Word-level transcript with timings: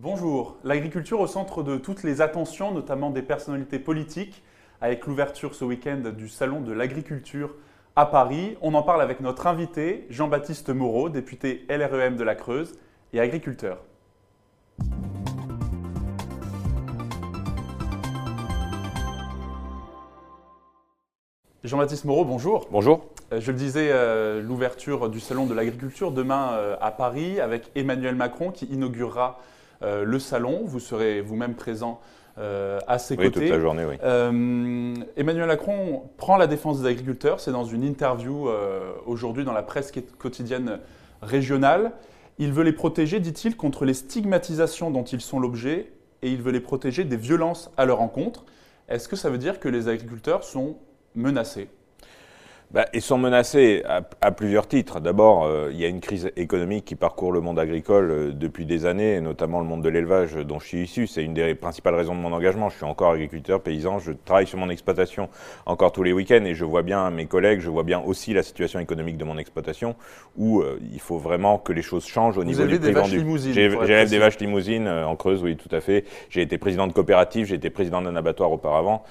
Bonjour, 0.00 0.58
l'agriculture 0.62 1.18
au 1.18 1.26
centre 1.26 1.64
de 1.64 1.76
toutes 1.76 2.04
les 2.04 2.20
attentions, 2.20 2.70
notamment 2.70 3.10
des 3.10 3.20
personnalités 3.20 3.80
politiques, 3.80 4.44
avec 4.80 5.04
l'ouverture 5.06 5.56
ce 5.56 5.64
week-end 5.64 6.12
du 6.16 6.28
Salon 6.28 6.60
de 6.60 6.70
l'agriculture 6.70 7.52
à 7.96 8.06
Paris. 8.06 8.56
On 8.62 8.74
en 8.74 8.84
parle 8.84 9.02
avec 9.02 9.18
notre 9.18 9.48
invité, 9.48 10.06
Jean-Baptiste 10.08 10.68
Moreau, 10.68 11.08
député 11.08 11.66
LREM 11.68 12.14
de 12.14 12.22
la 12.22 12.36
Creuse 12.36 12.78
et 13.12 13.18
agriculteur. 13.18 13.78
Jean-Baptiste 21.64 22.04
Moreau, 22.04 22.24
bonjour. 22.24 22.68
Bonjour. 22.70 23.04
Euh, 23.32 23.40
je 23.40 23.50
le 23.50 23.58
disais, 23.58 23.88
euh, 23.90 24.40
l'ouverture 24.42 25.10
du 25.10 25.18
Salon 25.18 25.46
de 25.46 25.54
l'agriculture 25.54 26.12
demain 26.12 26.52
euh, 26.52 26.76
à 26.80 26.92
Paris 26.92 27.40
avec 27.40 27.72
Emmanuel 27.74 28.14
Macron 28.14 28.52
qui 28.52 28.66
inaugurera 28.66 29.40
le 29.82 30.18
salon. 30.18 30.62
Vous 30.64 30.80
serez 30.80 31.20
vous-même 31.20 31.54
présent 31.54 32.00
à 32.36 32.98
ses 32.98 33.16
oui, 33.16 33.26
côtés. 33.26 33.40
toute 33.40 33.50
la 33.50 33.60
journée, 33.60 33.84
oui. 33.84 33.96
Emmanuel 35.16 35.46
Macron 35.46 36.04
prend 36.16 36.36
la 36.36 36.46
défense 36.46 36.80
des 36.80 36.88
agriculteurs. 36.88 37.40
C'est 37.40 37.52
dans 37.52 37.64
une 37.64 37.82
interview 37.82 38.48
aujourd'hui 39.06 39.44
dans 39.44 39.52
la 39.52 39.62
presse 39.62 39.92
quotidienne 40.18 40.78
régionale. 41.22 41.92
Il 42.38 42.52
veut 42.52 42.62
les 42.62 42.72
protéger, 42.72 43.18
dit-il, 43.18 43.56
contre 43.56 43.84
les 43.84 43.94
stigmatisations 43.94 44.92
dont 44.92 45.02
ils 45.02 45.20
sont 45.20 45.40
l'objet 45.40 45.92
et 46.22 46.30
il 46.30 46.40
veut 46.40 46.52
les 46.52 46.60
protéger 46.60 47.04
des 47.04 47.16
violences 47.16 47.72
à 47.76 47.84
leur 47.84 48.00
encontre. 48.00 48.44
Est-ce 48.88 49.08
que 49.08 49.16
ça 49.16 49.30
veut 49.30 49.38
dire 49.38 49.58
que 49.58 49.68
les 49.68 49.88
agriculteurs 49.88 50.44
sont 50.44 50.76
menacés? 51.16 51.68
Bah, 52.70 52.84
ils 52.92 53.00
sont 53.00 53.16
menacés 53.16 53.82
à, 54.20 54.30
plusieurs 54.30 54.68
titres. 54.68 55.00
D'abord, 55.00 55.44
euh, 55.44 55.70
il 55.72 55.80
y 55.80 55.86
a 55.86 55.88
une 55.88 56.00
crise 56.00 56.30
économique 56.36 56.84
qui 56.84 56.96
parcourt 56.96 57.32
le 57.32 57.40
monde 57.40 57.58
agricole 57.58 58.10
euh, 58.10 58.32
depuis 58.32 58.66
des 58.66 58.84
années, 58.84 59.22
notamment 59.22 59.60
le 59.60 59.66
monde 59.66 59.82
de 59.82 59.88
l'élevage 59.88 60.34
dont 60.34 60.58
je 60.58 60.66
suis 60.66 60.82
issu. 60.82 61.06
C'est 61.06 61.24
une 61.24 61.32
des 61.32 61.54
principales 61.54 61.94
raisons 61.94 62.14
de 62.14 62.20
mon 62.20 62.30
engagement. 62.30 62.68
Je 62.68 62.76
suis 62.76 62.84
encore 62.84 63.12
agriculteur, 63.12 63.62
paysan, 63.62 64.00
je 64.00 64.12
travaille 64.12 64.46
sur 64.46 64.58
mon 64.58 64.68
exploitation 64.68 65.30
encore 65.64 65.92
tous 65.92 66.02
les 66.02 66.12
week-ends 66.12 66.44
et 66.44 66.54
je 66.54 66.66
vois 66.66 66.82
bien 66.82 67.08
mes 67.08 67.24
collègues, 67.24 67.60
je 67.60 67.70
vois 67.70 67.84
bien 67.84 68.00
aussi 68.00 68.34
la 68.34 68.42
situation 68.42 68.80
économique 68.80 69.16
de 69.16 69.24
mon 69.24 69.38
exploitation 69.38 69.96
où 70.36 70.60
euh, 70.60 70.78
il 70.92 71.00
faut 71.00 71.18
vraiment 71.18 71.56
que 71.56 71.72
les 71.72 71.82
choses 71.82 72.06
changent 72.06 72.36
au 72.36 72.44
niveau 72.44 72.66
du 72.66 72.78
prix 72.78 72.92
vendu. 72.92 73.24
J'élève 73.50 74.10
des 74.10 74.18
vaches 74.18 74.38
limousines 74.40 74.88
en 74.88 75.16
Creuse, 75.16 75.42
oui, 75.42 75.56
tout 75.56 75.74
à 75.74 75.80
fait. 75.80 76.04
J'ai 76.28 76.42
été 76.42 76.58
président 76.58 76.86
de 76.86 76.92
coopérative, 76.92 77.46
j'ai 77.46 77.54
été 77.54 77.70
président 77.70 78.02
d'un 78.02 78.14
abattoir 78.14 78.52
auparavant. 78.52 79.04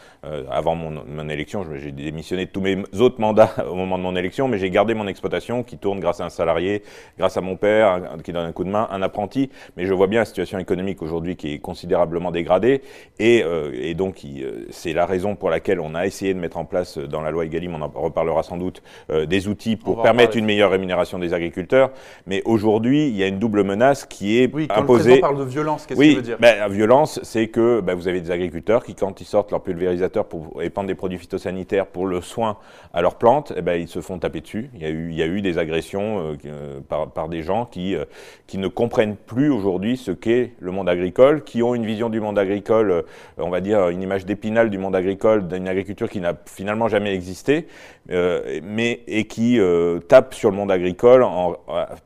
avant 0.52 0.76
mon, 0.76 1.04
mon 1.08 1.30
élection, 1.30 1.66
j'ai 1.76 1.92
démissionné 1.92 2.46
de 2.46 2.52
tous 2.52 2.62
mes 2.62 2.84
autres 3.00 3.20
mandats 3.20 3.47
au 3.70 3.76
moment 3.76 3.98
de 3.98 4.04
mon 4.04 4.16
élection, 4.16 4.48
mais 4.48 4.58
j'ai 4.58 4.70
gardé 4.70 4.94
mon 4.94 5.08
exploitation 5.08 5.64
qui 5.64 5.78
tourne 5.78 6.00
grâce 6.00 6.22
à 6.22 6.26
un 6.26 6.30
salarié, 6.30 6.84
grâce 7.18 7.38
à 7.38 7.42
mon 7.42 7.56
père 7.56 8.02
qui 8.24 8.32
donne 8.32 8.46
un 8.46 8.52
coup 8.52 8.64
de 8.64 8.70
main, 8.70 8.88
un 8.92 9.02
apprenti. 9.02 9.50
Mais 9.76 9.86
je 9.86 9.94
vois 9.94 10.08
bien 10.08 10.20
la 10.20 10.26
situation 10.26 10.60
économique 10.60 11.02
aujourd'hui 11.02 11.36
qui 11.36 11.54
est 11.54 11.60
considérablement 11.60 12.32
dégradée. 12.32 12.82
Et, 13.20 13.44
euh, 13.44 13.72
et 13.74 13.94
donc, 13.94 14.22
euh, 14.26 14.66
c'est 14.70 14.94
la 14.94 15.06
raison 15.06 15.36
pour 15.36 15.50
laquelle 15.50 15.80
on 15.80 15.96
a 15.96 16.06
essayé 16.06 16.34
de 16.34 16.40
mettre 16.40 16.58
en 16.58 16.66
place 16.66 16.98
dans 16.98 17.22
la 17.22 17.32
loi 17.32 17.46
Egalim, 17.46 17.76
on 17.76 17.82
en 17.82 17.92
reparlera 17.94 18.44
sans 18.44 18.58
doute, 18.58 18.82
euh, 19.10 19.26
des 19.26 19.48
outils 19.48 19.76
pour 19.76 20.02
permettre 20.02 20.38
une 20.38 20.46
meilleure 20.46 20.72
rémunération 20.72 21.20
des 21.20 21.34
agriculteurs. 21.34 21.92
Mais 22.26 22.42
aujourd'hui, 22.46 23.08
il 23.08 23.16
y 23.16 23.24
a 23.24 23.28
une 23.28 23.40
double 23.40 23.64
menace 23.64 24.06
qui 24.06 24.40
est 24.40 24.50
oui, 24.54 24.68
quand 24.68 24.82
imposée. 24.82 25.16
Le 25.16 25.22
parle 25.22 25.40
de 25.40 25.44
violence, 25.44 25.86
qu'est-ce 25.86 26.00
oui, 26.00 26.14
que 26.14 26.18
veut 26.18 26.24
dire? 26.24 26.38
ben, 26.40 26.60
La 26.60 26.68
violence, 26.68 27.20
c'est 27.24 27.48
que 27.48 27.82
ben, 27.82 27.96
vous 27.96 28.08
avez 28.08 28.22
des 28.22 28.32
agriculteurs 28.32 28.84
qui, 28.84 28.96
quand 28.96 29.22
ils 29.22 29.26
sortent 29.26 29.52
leur 29.52 29.62
pulvérisateur 29.62 30.26
pour 30.26 30.62
épandre 30.62 30.88
des 30.88 30.96
produits 30.96 31.18
phytosanitaires 31.18 31.88
pour 31.88 32.06
le 32.08 32.22
soin 32.22 32.58
à 32.94 33.02
leurs 33.02 33.16
plantes, 33.16 33.37
eh 33.56 33.62
ben, 33.62 33.80
ils 33.80 33.88
se 33.88 34.02
font 34.02 34.20
taper 34.20 34.42
dessus. 34.42 34.70
Il 34.74 34.82
y 34.82 34.86
a 34.86 34.90
eu, 34.90 35.12
y 35.12 35.42
des 35.42 35.58
agressions 35.58 36.20
euh, 36.20 36.36
euh, 36.46 36.80
par, 37.14 37.30
des 37.30 37.44
gens 37.44 37.66
qui, 37.66 37.96
euh, 37.96 38.06
qui 38.48 38.58
ne 38.58 38.68
comprennent 38.68 39.16
plus 39.16 39.50
aujourd'hui 39.50 39.98
ce 39.98 40.12
qu'est 40.12 40.54
le 40.60 40.72
monde 40.72 40.90
agricole, 40.90 41.44
qui 41.44 41.64
ont 41.64 41.76
une 41.76 41.86
vision 41.86 42.10
du 42.10 42.20
monde 42.20 42.40
agricole, 42.40 43.04
on 43.38 43.50
va 43.50 43.62
dire 43.62 43.90
une 43.90 44.02
image 44.02 44.26
d'épinal 44.26 44.70
du 44.70 44.78
monde 44.78 44.96
agricole, 44.96 45.48
d'une 45.48 45.68
agriculture 45.68 46.10
qui 46.10 46.20
n'a 46.20 46.34
finalement 46.46 46.88
jamais 46.88 47.14
existé, 47.14 47.68
mais 48.10 49.02
et 49.08 49.26
qui 49.26 49.60
tapent 50.08 50.34
sur 50.34 50.50
le 50.50 50.56
monde 50.56 50.72
agricole 50.72 51.26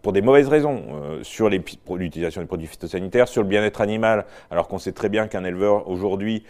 pour 0.02 0.14
des 0.14 0.22
mauvaises 0.22 0.47
raisons, 0.47 0.81
sur 1.22 1.50
l'utilisation 1.50 2.41
des 2.41 2.47
produits 2.47 2.68
phytosanitaires, 2.68 3.28
sur 3.28 3.44
le 3.44 3.47
bien-être 3.47 3.81
animal, 3.81 4.25
alors 4.50 4.68
qu'on 4.68 4.80
sait 4.80 4.94
très 4.94 5.09
bien 5.09 5.28
qu'un 5.28 5.44
éleveur 5.44 5.88
aujourd'hui, 5.88 6.44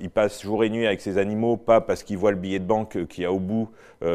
il 0.00 0.10
passe 0.10 0.42
jour 0.42 0.64
et 0.64 0.70
nuit 0.70 0.86
avec 0.86 1.00
ses 1.00 1.18
animaux, 1.18 1.56
pas 1.56 1.80
parce 1.80 2.02
qu'il 2.02 2.18
voit 2.18 2.30
le 2.30 2.36
billet 2.36 2.58
de 2.58 2.64
banque 2.64 3.06
qui 3.06 3.24
a 3.24 3.32
au 3.32 3.40
bout 3.40 3.68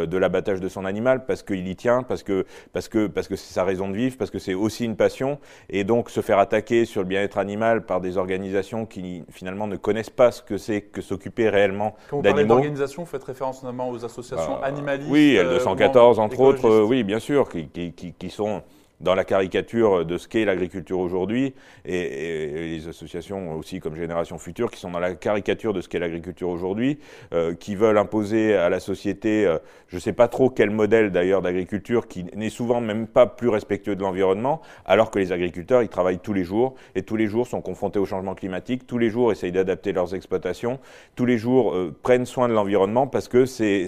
de 0.08 0.18
l'abattage 0.18 0.60
de 0.60 0.70
son 0.70 0.86
animal, 0.86 1.26
parce 1.26 1.44
qu'il 1.44 1.68
y 1.68 1.76
tient, 1.76 2.04
parce 2.04 2.24
que 2.24 2.46
parce 2.74 2.88
que 2.88 3.08
parce 3.08 3.28
que 3.28 3.36
c'est 3.36 3.54
sa 3.54 3.64
raison 3.64 3.90
de 3.90 3.96
vivre, 3.96 4.18
parce 4.18 4.32
que 4.32 4.40
c'est 4.40 4.54
aussi 4.54 4.86
une 4.86 4.96
passion, 4.96 5.40
et 5.70 5.84
donc 5.84 6.10
se 6.10 6.22
faire 6.22 6.40
attaquer 6.40 6.86
sur 6.86 7.02
le 7.02 7.08
bien-être 7.08 7.38
animal 7.38 7.86
par 7.86 8.02
des 8.02 8.18
organisations 8.18 8.86
qui 8.86 9.24
finalement 9.30 9.68
ne 9.68 9.78
connaissent 9.78 10.10
pas 10.10 10.32
ce 10.32 10.42
que 10.42 10.58
c'est 10.58 10.82
que 10.82 11.02
s'occuper 11.02 11.50
réellement 11.50 11.96
d'animaux. 11.96 11.98
Quand 12.10 12.18
vous 12.18 12.24
parlez 12.24 12.46
d'organisations, 12.46 13.04
vous 13.04 13.10
faites 13.10 13.24
référence 13.24 13.64
notamment 13.64 13.90
aux 13.90 14.04
associations 14.04 14.60
bah, 14.60 14.68
animalistes. 14.68 15.12
Oui, 15.12 15.38
L214 15.40 16.20
entre 16.20 16.40
autres, 16.40 16.84
oui, 16.84 17.04
bien 17.04 17.20
sûr, 17.20 17.50
qui, 17.50 17.68
qui, 17.68 17.94
qui, 17.94 18.14
qui 18.14 18.30
sont 18.30 18.64
dans 19.00 19.16
la 19.16 19.24
caricature 19.24 20.06
de 20.06 20.18
ce 20.18 20.28
qu'est 20.28 20.46
l'agriculture 20.46 21.00
aujourd'hui, 21.00 21.54
et, 21.86 22.78
les 22.78 22.88
associations 22.88 23.54
aussi 23.56 23.80
comme 23.80 23.96
Génération 23.96 24.38
Future 24.38 24.72
qui 24.72 24.80
sont 24.80 24.92
dans 24.92 25.00
la 25.00 25.16
caricature 25.16 25.74
de 25.74 25.82
ce 25.82 25.90
qu'est 25.90 26.00
l'agriculture 26.00 26.50
aujourd'hui, 26.50 27.00
euh, 27.34 27.54
qui 27.54 27.76
veulent 27.76 27.98
imposer 27.98 28.56
à 28.56 28.70
la 28.70 28.80
société, 28.80 29.46
euh, 29.46 29.60
je 29.88 29.96
ne 29.96 30.02
sais 30.02 30.14
pas 30.14 30.28
trop 30.28 30.50
quel 30.50 30.70
modèle 30.70 31.12
d'ailleurs 31.12 31.42
d'agriculture, 31.42 32.08
qui 32.08 32.26
n'est 32.36 32.50
souvent 32.50 32.82
même 32.82 33.08
pas 33.08 33.28
plus 33.28 33.50
respectueux 33.50 33.96
de 33.96 34.02
l'environnement, 34.02 34.62
alors 34.86 35.12
que 35.12 35.20
les 35.20 35.32
agriculteurs, 35.32 35.84
ils 35.84 35.90
travaillent 35.90 36.20
tous 36.20 36.34
les 36.34 36.44
jours, 36.44 36.76
et 36.96 37.04
tous 37.04 37.16
les 37.16 37.28
jours 37.28 37.48
sont 37.48 37.62
confrontés 37.62 38.00
au 38.00 38.06
changement 38.06 38.36
climatique, 38.36 38.88
tous 38.88 38.98
les 38.98 39.10
jours 39.10 39.32
essayent 39.32 39.52
d'adapter 39.52 39.94
leurs 39.94 40.16
exploitations, 40.16 40.80
tous 41.16 41.26
les 41.26 41.38
jours 41.38 41.74
euh, 41.74 41.96
prennent 42.02 42.26
soin 42.26 42.48
de 42.48 42.54
l'environnement 42.54 43.08
parce 43.08 43.28
que 43.28 43.46
c'est 43.46 43.86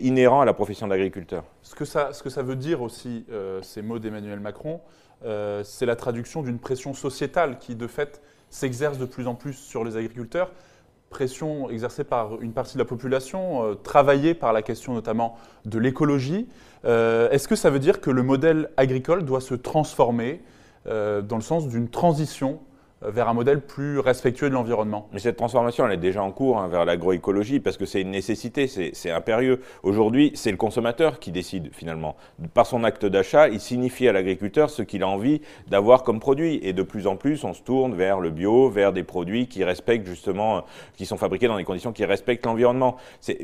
inhérent 0.00 0.40
à 0.40 0.44
la 0.44 0.54
profession 0.54 0.86
d'agriculteur. 0.86 1.44
Ce 1.68 1.74
que, 1.74 1.84
ça, 2.30 2.42
veut 2.42 2.56
dire 2.56 2.80
aussi, 2.80 3.26
euh, 3.30 3.60
ces 3.60 3.82
mots 3.82 3.98
d'Emmanuel 3.98 4.40
Macron, 4.40 4.80
euh, 5.26 5.62
c'est 5.62 5.84
la 5.84 5.96
traduction 5.96 6.42
d'une 6.42 6.58
pression 6.58 6.94
sociétale 6.94 7.58
qui, 7.58 7.74
de 7.74 7.86
fait, 7.86 8.22
s'exerce 8.48 8.96
de 8.96 9.04
plus 9.04 9.26
en 9.26 9.34
plus 9.34 9.52
sur 9.52 9.84
les 9.84 9.98
agriculteurs. 9.98 10.50
Pression 11.10 11.68
exercée 11.68 12.04
par 12.04 12.40
une 12.40 12.54
partie 12.54 12.74
de 12.74 12.78
la 12.78 12.86
population, 12.86 13.64
euh, 13.64 13.74
travaillée 13.74 14.32
par 14.32 14.54
la 14.54 14.62
question 14.62 14.94
notamment 14.94 15.36
de 15.66 15.78
l'écologie. 15.78 16.48
Est-ce 16.84 17.46
que 17.48 17.56
ça 17.56 17.68
veut 17.68 17.80
dire 17.80 18.00
que 18.00 18.10
le 18.10 18.22
modèle 18.22 18.70
agricole 18.78 19.26
doit 19.26 19.42
se 19.42 19.54
transformer 19.54 20.40
dans 20.86 21.36
le 21.36 21.42
sens 21.42 21.68
d'une 21.68 21.90
transition 21.90 22.60
vers 23.02 23.28
un 23.28 23.34
modèle 23.34 23.60
plus 23.60 24.00
respectueux 24.00 24.48
de 24.48 24.54
l'environnement. 24.54 25.08
Mais 25.12 25.20
cette 25.20 25.36
transformation, 25.36 25.86
elle 25.86 25.92
est 25.92 25.96
déjà 25.98 26.22
en 26.22 26.32
cours 26.32 26.58
hein, 26.58 26.68
vers 26.68 26.84
l'agroécologie 26.84 27.60
parce 27.60 27.76
que 27.76 27.86
c'est 27.86 28.00
une 28.00 28.10
nécessité, 28.10 28.66
c'est 28.66 29.10
impérieux. 29.10 29.60
Aujourd'hui, 29.82 30.32
c'est 30.34 30.50
le 30.50 30.56
consommateur 30.56 31.20
qui 31.20 31.30
décide 31.30 31.70
finalement. 31.72 32.16
Par 32.54 32.66
son 32.66 32.84
acte 32.84 33.06
d'achat, 33.06 33.48
il 33.48 33.60
signifie 33.60 34.08
à 34.08 34.12
l'agriculteur 34.12 34.70
ce 34.70 34.82
qu'il 34.82 35.02
a 35.02 35.08
envie 35.08 35.40
d'avoir 35.68 36.02
comme 36.02 36.18
produit. 36.18 36.58
Et 36.62 36.72
de 36.72 36.82
plus 36.82 37.06
en 37.06 37.16
plus, 37.16 37.44
on 37.44 37.54
se 37.54 37.62
tourne 37.62 37.94
vers 37.94 38.20
le 38.20 38.30
bio, 38.30 38.68
vers 38.68 38.92
des 38.92 39.04
produits 39.04 39.46
qui 39.46 39.62
respectent 39.62 40.06
justement, 40.06 40.64
qui 40.96 41.06
sont 41.06 41.16
fabriqués 41.16 41.46
dans 41.46 41.56
des 41.56 41.64
conditions 41.64 41.92
qui 41.92 42.04
respectent 42.04 42.46
l'environnement. 42.46 42.96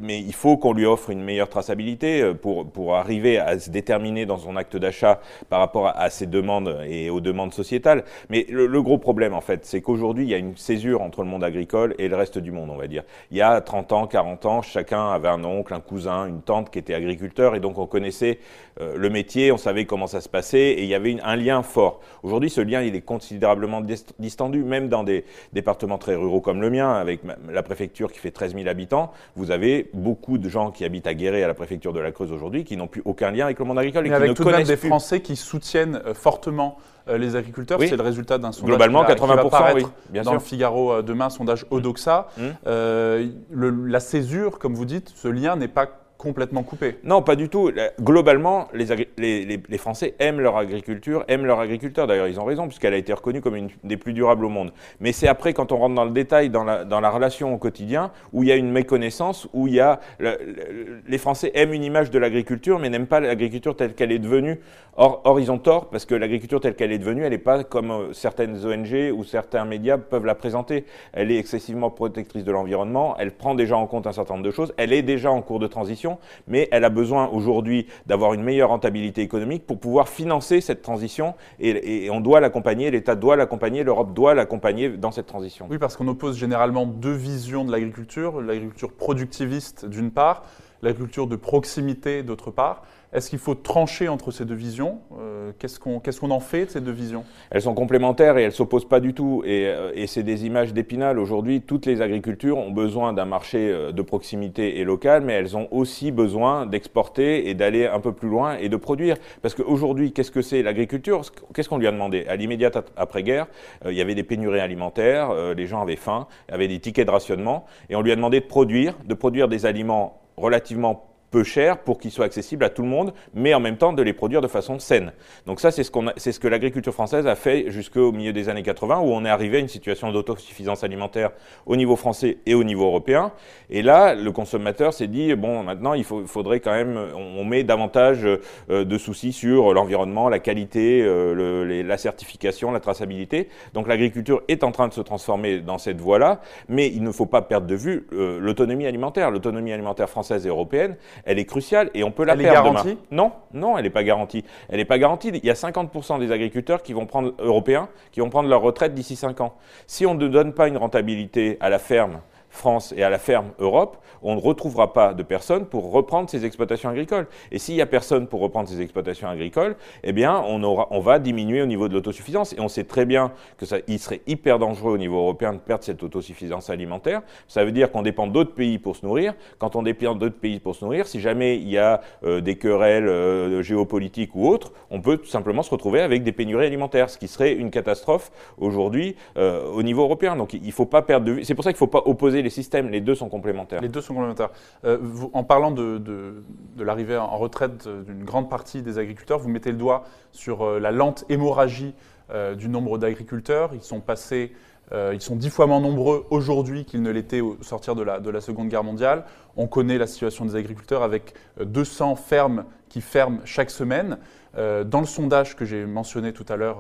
Mais 0.03 0.19
il 0.19 0.35
faut 0.35 0.57
qu'on 0.57 0.73
lui 0.73 0.87
offre 0.87 1.11
une 1.11 1.23
meilleure 1.23 1.49
traçabilité 1.49 2.23
euh, 2.23 2.35
pour, 2.35 2.67
pour 2.67 2.97
arriver 2.97 3.39
à 3.39 3.59
se 3.59 3.71
déterminer 3.71 4.27
dans 4.27 4.39
son 4.39 4.57
acte 4.57 4.77
d'achat 4.77 5.21
par 5.49 5.61
rapport 5.61 5.93
à, 5.95 6.11
ces 6.11 6.27
demandes 6.27 6.81
et 6.87 7.11
aux 7.11 7.21
demandes 7.21 7.55
sociétales. 7.55 8.05
Mais 8.31 8.47
le, 8.49 8.67
le 8.67 8.83
gros 8.83 8.99
problème, 8.99 9.35
en 9.35 9.41
fait. 9.45 9.65
C'est 9.65 9.81
qu'aujourd'hui, 9.81 10.25
il 10.25 10.31
y 10.31 10.35
a 10.35 10.39
une 10.39 10.57
césure 10.57 11.03
entre 11.03 11.23
le 11.23 11.29
monde 11.29 11.45
agricole 11.45 11.95
et 11.99 12.09
le 12.09 12.17
reste 12.17 12.39
du 12.39 12.51
monde, 12.51 12.71
on 12.71 12.77
va 12.77 12.87
dire. 12.87 13.05
Il 13.31 13.37
y 13.37 13.43
a 13.43 13.61
30 13.61 13.93
ans, 13.93 14.07
40 14.07 14.47
ans, 14.47 14.63
chacun 14.63 15.11
avait 15.11 15.29
un 15.29 15.45
oncle, 15.45 15.73
un 15.73 15.81
cousin, 15.81 16.27
une 16.27 16.43
tante 16.43 16.71
qui 16.71 16.79
était 16.79 16.95
agriculteur 16.95 17.55
et 17.55 17.61
donc 17.61 17.79
on 17.79 17.87
connaissait 17.87 18.39
euh, 18.81 18.97
le 18.97 19.11
métier, 19.11 19.53
on 19.53 19.57
savait 19.57 19.85
comment 19.85 20.07
ça 20.07 20.21
se 20.21 20.29
passait 20.29 20.71
et 20.73 20.83
il 20.83 20.89
y 20.89 20.95
avait 20.95 21.17
un 21.23 21.37
lien 21.37 21.63
fort. 21.63 22.01
Aujourd'hui, 22.23 22.51
ce 22.51 22.61
lien, 22.61 22.83
il 22.83 22.97
est 22.97 23.03
considérablement 23.03 23.83
distendu, 24.19 24.65
même 24.65 24.89
dans 24.89 25.05
des 25.05 25.25
départements 25.53 25.99
très 25.99 26.15
ruraux 26.15 26.41
comme 26.41 26.61
le 26.61 26.71
mien, 26.71 26.93
avec 26.93 27.21
la 27.51 27.63
préfecture 27.63 28.13
qui 28.13 28.19
fait 28.19 28.31
13 28.31 28.55
000 28.55 28.69
habitants. 28.69 29.13
Vous 29.37 29.51
avez 29.51 29.91
beaucoup 29.95 30.39
de 30.39 30.49
gens 30.49 30.71
qui 30.71 30.85
habitent 30.85 31.07
à 31.07 31.15
Guéret, 31.15 31.43
à 31.43 31.49
la 31.49 31.55
préfecture 31.55 31.93
de 31.93 32.01
la 32.01 32.13
Creuse 32.13 32.33
aujourd'hui, 32.33 32.65
qui 32.65 32.77
n'ont 32.77 32.89
plus 32.89 33.03
aucun 33.05 33.31
lien 33.31 33.45
avec 33.45 33.59
le 33.59 33.65
monde 33.65 33.79
agricole. 33.79 34.07
et 34.07 34.09
qui 34.09 34.15
avec 34.15 34.31
ne 34.31 34.35
tout 34.35 34.45
de 34.45 34.51
même 34.51 34.65
des 34.65 34.77
Français 34.77 35.21
qui 35.21 35.37
soutiennent 35.37 36.01
euh, 36.07 36.15
fortement 36.15 36.79
les 37.07 37.37
agriculteurs. 37.37 37.79
C'est 37.81 37.97
le 37.97 38.03
résultat 38.03 38.39
d'un 38.39 38.53
sondage 38.53 38.77
Globalement, 38.77 39.05
80%, 39.05 39.75
oui, 39.75 39.87
bien 40.11 40.23
dans 40.23 40.35
le 40.35 40.39
Figaro 40.39 41.03
demain, 41.03 41.31
sondage 41.31 41.67
Odoxa. 41.71 42.29
Mmh. 42.39 43.87
la 43.87 44.01
césure, 44.01 44.59
comme 44.59 44.75
vous 44.75 44.85
dites, 44.85 45.13
ce 45.15 45.29
lien 45.29 45.57
n'est 45.57 45.69
pas 45.69 46.04
complètement 46.25 46.63
coupé. 46.63 46.97
Non, 47.05 47.23
pas 47.23 47.37
du 47.37 47.49
tout. 47.49 47.71
Globalement, 48.01 48.69
les, 48.73 49.79
Français 49.79 50.15
aiment 50.19 50.41
leur 50.41 50.57
agriculture, 50.57 51.25
aiment 51.29 51.45
leur 51.45 51.61
agriculteur. 51.61 52.07
D'ailleurs, 52.07 52.29
ils 52.29 52.41
ont 52.41 52.45
raison, 52.45 52.67
puisqu'elle 52.67 52.95
a 52.95 52.97
été 52.97 53.13
reconnue 53.13 53.41
comme 53.41 53.57
une 53.57 53.69
des 53.85 53.97
plus 53.97 54.13
durables 54.13 54.45
au 54.45 54.49
monde. 54.49 54.73
Mais 55.01 55.13
c'est 55.13 55.29
après, 55.29 55.53
quand 55.53 55.71
on 55.71 55.77
rentre 55.77 55.95
dans 55.95 56.05
le 56.05 56.11
détail, 56.11 56.51
dans 56.51 56.65
la, 56.65 56.85
dans 56.85 57.01
la 57.01 57.11
relation 57.11 57.55
au 57.55 57.59
quotidien, 57.59 58.11
où 58.33 58.43
il 58.43 58.49
y 58.49 58.53
a 58.53 58.57
une 58.57 58.73
méconnaissance, 58.73 59.47
où 59.53 59.69
il 59.69 59.75
y 59.75 59.81
a. 59.81 60.01
les 60.19 61.19
Français 61.19 61.53
aiment 61.55 61.75
une 61.75 61.85
image 61.85 62.11
de 62.11 62.19
l'agriculture, 62.19 62.79
mais 62.79 62.89
n'aiment 62.89 63.07
pas 63.07 63.21
l'agriculture 63.21 63.77
telle 63.77 63.95
qu'elle 63.95 64.13
est 64.13 64.19
devenue. 64.19 64.59
Or, 64.97 65.23
or, 65.25 65.41
ils 65.41 65.51
ont 65.51 65.59
tort, 65.59 65.91
parce 65.91 66.05
que 66.05 66.15
l'agriculture 66.15 66.61
telle 66.61 66.77
qu'elle 66.77 66.93
est 66.93 66.99
devenue, 66.99 67.25
elle 67.25 67.33
n'est 67.33 67.39
pas 67.39 67.65
comme 67.65 67.91
euh, 67.91 68.13
certaines 68.13 68.65
ONG 68.65 69.13
ou 69.13 69.25
certains 69.25 69.65
médias 69.65 69.99
peuvent 69.99 70.25
la 70.25 70.37
présenter. 70.37 70.85
Elle 71.13 71.33
est 71.33 71.39
excessivement 71.39 71.91
protectrice 71.91 72.45
de 72.45 72.53
l'environnement, 72.53 73.17
elle 73.19 73.33
prend 73.33 73.57
déjà 73.57 73.77
en 73.77 73.87
compte 73.87 74.07
un 74.07 74.13
certain 74.13 74.35
nombre 74.35 74.47
de 74.47 74.53
choses, 74.53 74.73
elle 74.77 74.93
est 74.93 75.03
déjà 75.03 75.33
en 75.33 75.43
cours 75.43 75.59
de 75.59 75.67
transition, 75.67 76.14
mais 76.47 76.69
elle 76.71 76.85
a 76.85 76.91
besoin 76.91 77.29
aujourd'hui 77.29 77.87
d'avoir 78.07 78.35
une 78.35 78.43
meilleure 78.43 78.71
rentabilité 78.71 79.23
économique 79.23 79.67
pour 79.67 79.79
pouvoir 79.79 80.09
financer 80.09 80.61
cette 80.61 80.83
transition 80.83 81.35
et, 81.61 82.09
on 82.11 82.21
doit 82.21 82.41
l'accompagner, 82.41 82.91
l'État 82.91 83.15
doit 83.15 83.37
l'accompagner, 83.37 83.83
l'Europe 83.83 84.13
doit 84.15 84.35
l'accompagner 84.35 84.91
dans 84.91 85.11
cette 85.11 85.27
transition. 85.27 85.67
Oui, 85.71 85.79
parce 85.79 85.97
qu'on 85.97 86.09
oppose 86.09 86.37
généralement 86.37 86.87
deux 86.87 87.13
visions 87.13 87.65
de 87.65 87.73
l'agriculture, 87.73 88.41
l'agriculture 88.41 88.93
productiviste 88.93 89.87
d'une 89.87 90.11
part, 90.11 90.45
l'agriculture 90.83 91.27
de 91.27 91.37
proximité 91.37 92.23
d'autre 92.23 92.51
part. 92.51 92.83
Est-ce 93.15 93.31
qu'il 93.31 93.39
faut 93.39 93.55
trancher 93.55 94.09
entre 94.09 94.33
ces 94.33 94.45
deux 94.45 94.57
visions 94.57 94.99
euh, 95.17 95.53
Qu'est-ce 95.61 95.79
qu'on 95.79 96.31
en 96.33 96.41
fait 96.41 96.67
de 96.67 96.71
ces 96.71 96.81
deux 96.81 96.91
visions? 96.91 97.25
Elles 97.51 97.63
sont 97.63 97.75
complémentaires 97.75 98.39
et 98.39 98.43
elles 98.43 98.49
ne 98.49 98.55
s'opposent 98.55 98.89
pas 98.89 98.99
du 98.99 99.15
tout. 99.15 99.45
Euh, 99.47 99.93
et, 99.95 100.09
c'est 100.09 100.25
des 100.25 100.47
images 100.47 100.75
d'épinal. 100.75 101.21
Aujourd'hui, 101.21 101.61
toutes 101.61 101.87
les 101.87 102.03
agricultures 102.03 102.59
ont 102.59 102.73
besoin 102.73 103.13
d'un 103.13 103.25
marché 103.25 103.71
euh, 103.71 103.93
de 103.93 104.03
proximité 104.03 104.81
et 104.81 104.85
local, 104.85 105.23
mais 105.23 105.35
elles 105.35 105.57
ont 105.57 105.69
aussi 105.71 106.11
besoin 106.11 106.67
d'exporter 106.67 107.49
et 107.49 107.55
d'aller 107.55 107.87
un 107.87 108.01
peu 108.01 108.11
plus 108.11 108.29
loin 108.29 108.57
et 108.57 108.69
de 108.69 108.77
produire. 108.77 109.17
Parce 109.43 109.55
qu'aujourd'hui, 109.55 110.13
qu'est-ce 110.13 110.33
que 110.33 110.43
c'est 110.43 110.65
l'agriculture? 110.65 111.23
Qu'est-ce 111.55 111.69
qu'on 111.69 111.79
lui 111.79 111.87
a 111.87 111.93
demandé? 111.93 112.27
À 112.27 112.35
l'immédiate 112.35 112.93
après-guerre, 112.97 113.47
il 113.87 113.95
y 113.95 114.01
avait 114.01 114.17
des 114.17 114.25
pénuries 114.25 114.59
alimentaires, 114.59 115.33
les 115.55 115.67
gens 115.67 115.81
avaient 115.83 115.95
faim, 115.95 116.27
avait 116.49 116.69
des 116.69 116.81
tickets 116.81 117.07
de 117.07 117.13
rationnement, 117.13 117.65
et 117.91 117.97
on 117.97 118.03
lui 118.03 118.11
a 118.11 118.17
demandé 118.17 118.41
de 118.41 118.47
produire, 118.47 118.97
de 119.05 119.15
produire 119.15 119.47
des 119.47 119.67
aliments 119.67 120.21
relativement 120.37 121.14
peu 121.35 121.43
cher 121.43 121.79
pour 121.79 121.99
qu'ils 121.99 122.13
soient 122.13 122.27
accessibles 122.27 122.65
à 122.65 122.71
tout 122.71 122.83
le 122.83 122.89
monde, 122.89 123.13
mais 123.35 123.55
en 123.55 123.59
même 123.59 123.77
temps 123.77 123.93
de 123.93 124.03
les 124.03 124.13
produire 124.13 124.41
de 124.41 124.47
façon 124.47 124.79
saine. 124.79 125.11
Donc 125.47 125.59
ça, 125.59 125.73
c'est 125.73 125.83
ce, 125.83 125.91
que 126.39 126.47
l'agriculture 126.47 126.95
française 126.95 127.27
a 127.27 127.35
fait 127.35 127.73
jusqu'au 127.73 128.13
milieu 128.13 128.33
des 128.33 128.49
années 128.49 128.63
80, 128.63 129.01
où 129.01 129.07
on 129.07 129.25
est 129.25 129.29
arrivé 129.29 129.57
à 129.57 129.61
une 129.61 129.67
situation 129.67 130.13
d'autosuffisance 130.13 130.85
alimentaire 130.85 131.33
au 131.67 131.75
niveau 131.75 131.97
français 131.97 132.39
et 132.47 132.55
au 132.55 132.63
niveau 132.63 132.85
européen. 132.85 133.33
Et 133.69 133.83
là, 133.83 134.15
le 134.15 134.31
consommateur 134.31 134.95
s'est 134.95 135.09
dit, 135.09 135.35
bon, 135.35 135.65
maintenant, 135.65 135.95
il 135.95 136.05
faudrait 136.05 136.61
quand 136.61 136.71
même, 136.71 136.97
on, 137.17 137.45
met 137.45 137.65
davantage 137.65 138.25
euh, 138.25 138.85
de 138.85 138.97
soucis 138.97 139.33
sur 139.33 139.75
l'environnement, 139.75 140.29
la 140.29 140.39
qualité, 140.39 141.03
euh, 141.03 141.83
la 141.83 141.99
certification, 141.99 142.71
la 142.71 142.79
traçabilité. 142.79 143.49
Donc 143.73 143.89
l'agriculture 143.89 144.43
est 144.47 144.63
en 144.63 144.71
train 144.71 144.87
de 144.87 144.93
se 144.93 145.01
transformer 145.01 145.59
dans 145.59 145.79
cette 145.79 146.01
voie-là, 146.01 146.41
mais 146.69 146.87
il 146.87 147.03
ne 147.03 147.11
faut 147.11 147.27
pas 147.27 147.43
perdre 147.43 147.67
de 147.67 147.75
vue 147.75 148.07
euh, 148.13 148.39
l'autonomie 148.39 148.87
alimentaire. 148.87 149.33
L'autonomie 149.33 149.73
alimentaire 149.73 150.09
française 150.09 150.47
et 150.47 150.49
européenne, 150.49 150.97
elle 151.25 151.39
est 151.39 151.45
cruciale 151.45 151.91
et 151.95 152.05
on 152.05 152.11
peut 152.11 152.25
la 152.25 152.35
elle 152.35 152.41
perdre 152.41 152.71
est 152.71 152.73
garantie? 152.73 152.99
Non, 153.11 153.33
non, 153.53 153.77
elle 153.77 153.85
n'est 153.85 153.91
pas 153.91 154.05
garantie. 154.05 154.45
Elle 154.69 154.79
n'est 154.79 154.85
pas 154.85 154.99
garantie. 154.99 155.29
Il 155.29 155.45
y 155.45 155.51
a 155.51 155.55
50% 155.55 156.19
des 156.19 156.33
agriculteurs 156.33 156.83
qui 156.83 156.93
vont 156.93 157.07
prendre, 157.07 157.35
européens 157.39 157.89
qui 158.13 158.21
vont 158.21 158.31
prendre 158.31 158.49
leur 158.49 158.63
retraite 158.63 158.95
d'ici 158.95 159.17
5 159.17 159.41
ans. 159.41 159.55
Si 159.87 160.07
on 160.07 160.15
ne 160.15 160.29
donne 160.29 160.53
pas 160.53 160.69
une 160.69 160.77
rentabilité 160.77 161.57
à 161.61 161.69
la 161.69 161.79
ferme, 161.79 162.21
France 162.55 162.95
et 162.97 163.03
à 163.03 163.11
la 163.11 163.19
ferme 163.19 163.51
Europe, 163.59 163.99
on 164.23 164.35
ne 164.37 164.41
retrouvera 164.41 164.93
pas 164.93 165.13
de 165.13 165.23
personnes 165.23 165.67
pour 165.67 165.93
reprendre 165.93 166.31
ces 166.31 166.45
exploitations 166.45 166.89
agricoles. 166.89 167.27
Et 167.53 167.59
s'il 167.59 167.75
n'y 167.75 167.83
a 167.83 167.87
personne 167.87 168.27
pour 168.27 168.41
reprendre 168.41 168.69
ces 168.69 168.81
exploitations 168.81 169.29
agricoles, 169.29 169.77
eh 170.03 170.13
bien, 170.13 170.43
on, 170.47 170.63
aura, 170.63 170.89
on 170.91 171.01
va 171.01 171.19
diminuer 171.19 171.61
au 171.61 171.67
niveau 171.67 171.89
de 171.89 171.95
l'autosuffisance. 171.95 172.55
Et 172.55 172.61
on 172.61 172.69
sait 172.69 172.85
très 172.85 173.05
bien 173.05 173.33
que 173.59 173.67
ça, 173.67 173.77
il 173.87 173.99
serait 173.99 174.23
hyper 174.27 174.59
dangereux 174.59 174.93
au 174.93 174.99
niveau 174.99 175.19
européen 175.19 175.53
de 175.53 175.59
perdre 175.59 175.85
cette 175.85 176.03
autosuffisance 176.03 176.71
alimentaire. 176.71 177.23
Ça 177.49 177.65
veut 177.65 177.73
dire 177.73 177.91
qu'on 177.91 178.03
dépend 178.03 178.27
d'autres 178.27 178.55
pays 178.55 178.79
pour 178.79 178.97
se 178.97 179.05
nourrir. 179.05 179.35
Quand 179.59 179.77
on 179.77 179.83
dépend 179.83 180.15
d'autres 180.15 180.39
pays 180.39 180.61
pour 180.61 180.75
se 180.75 180.85
nourrir, 180.85 181.07
si 181.07 181.21
jamais 181.21 181.57
il 181.57 181.69
y 181.69 181.79
a 181.79 182.01
euh, 182.25 182.41
des 182.41 182.57
querelles 182.57 183.09
euh, 183.09 183.63
géopolitiques 183.63 184.35
ou 184.35 184.49
autres, 184.49 184.73
on 184.91 185.01
peut 185.01 185.19
tout 185.19 185.27
simplement 185.27 185.63
se 185.63 185.71
retrouver 185.71 186.01
avec 186.01 186.23
des 186.23 186.33
pénuries 186.33 186.67
alimentaires, 186.67 187.11
ce 187.11 187.19
qui 187.19 187.29
serait 187.29 187.53
une 187.53 187.71
catastrophe 187.71 188.31
aujourd'hui 188.59 189.17
euh, 189.37 189.67
au 189.71 189.83
niveau 189.83 190.03
européen. 190.03 190.37
Donc 190.37 190.55
il 190.55 190.73
faut 190.73 190.87
pas 190.87 191.03
perdre 191.03 191.27
de 191.27 191.33
vue. 191.33 191.45
C'est 191.45 191.55
pour 191.55 191.65
ça 191.65 191.73
qu'il 191.73 191.77
ne 191.77 191.79
faut 191.79 191.87
pas 191.87 192.03
opposer 192.07 192.43
les 192.45 192.51
systèmes, 192.51 192.91
les 192.91 193.01
deux 193.01 193.17
sont 193.17 193.29
complémentaires. 193.29 193.81
Les 193.81 193.89
deux 193.89 194.01
sont 194.01 194.15
complémentaires. 194.15 194.51
Euh, 194.85 194.99
en 195.33 195.43
parlant 195.43 195.73
de, 195.73 196.45
l'arrivée 196.79 197.17
en 197.17 197.37
retraite 197.37 197.89
d'une 197.89 198.25
grande 198.25 198.49
partie 198.49 198.83
des 198.83 198.99
agriculteurs, 198.99 199.41
vous 199.41 199.49
mettez 199.49 199.73
le 199.73 199.79
doigt 199.79 200.05
sur 200.31 200.63
euh, 200.63 200.79
la 200.79 200.93
lente 200.93 201.25
hémorragie 201.29 201.95
euh, 202.31 202.55
du 202.55 202.69
nombre 202.69 202.99
d'agriculteurs. 202.99 203.71
Ils 203.75 203.83
sont 203.83 204.01
passés, 204.01 204.53
ils 204.93 205.21
sont 205.21 205.35
dix 205.35 205.51
fois 205.51 205.67
moins 205.67 205.81
nombreux 205.81 206.27
aujourd'hui 206.31 206.85
qu'ils 206.85 207.03
ne 207.03 207.11
l'étaient 207.11 207.41
au 207.41 207.57
sortir 207.63 207.97
de 207.97 208.03
la 208.31 208.41
Seconde 208.41 208.69
Guerre 208.69 208.85
mondiale. 208.85 209.25
On 209.57 209.67
connaît 209.67 209.99
la 209.99 210.07
situation 210.07 210.45
des 210.45 210.55
agriculteurs 210.55 211.03
avec 211.03 211.35
200 211.59 212.15
fermes 212.17 212.65
qui 212.91 213.01
ferment 213.01 213.41
chaque 213.45 213.71
semaine. 213.71 214.19
Dans 214.57 215.01
le 215.01 215.07
sondage 215.07 215.57
que 215.57 215.65
j'ai 215.65 215.85
mentionné 215.85 216.33
tout 216.33 216.47
à 216.49 216.57
l'heure 216.57 216.79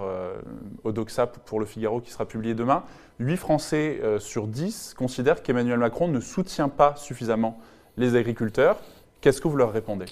au 0.85 0.93
Doxa 0.93 1.27
pour 1.27 1.59
le 1.59 1.67
Figaro 1.67 2.01
qui 2.01 2.11
sera 2.11 2.27
publié 2.27 2.55
demain, 2.55 2.85
8 3.21 3.37
Français 3.37 4.01
euh, 4.03 4.19
sur 4.19 4.47
10 4.47 4.95
considèrent 4.97 5.43
qu'Emmanuel 5.43 5.79
Macron 5.79 6.09
ne 6.09 6.21
soutient 6.21 6.69
pas 6.69 6.97
suffisamment 6.97 7.59
les 7.97 8.17
agriculteurs. 8.17 8.79
Qu'est-ce 9.21 9.41
que 9.41 9.49
vous 9.49 9.57
leur 9.57 9.73
répondez? 9.73 10.07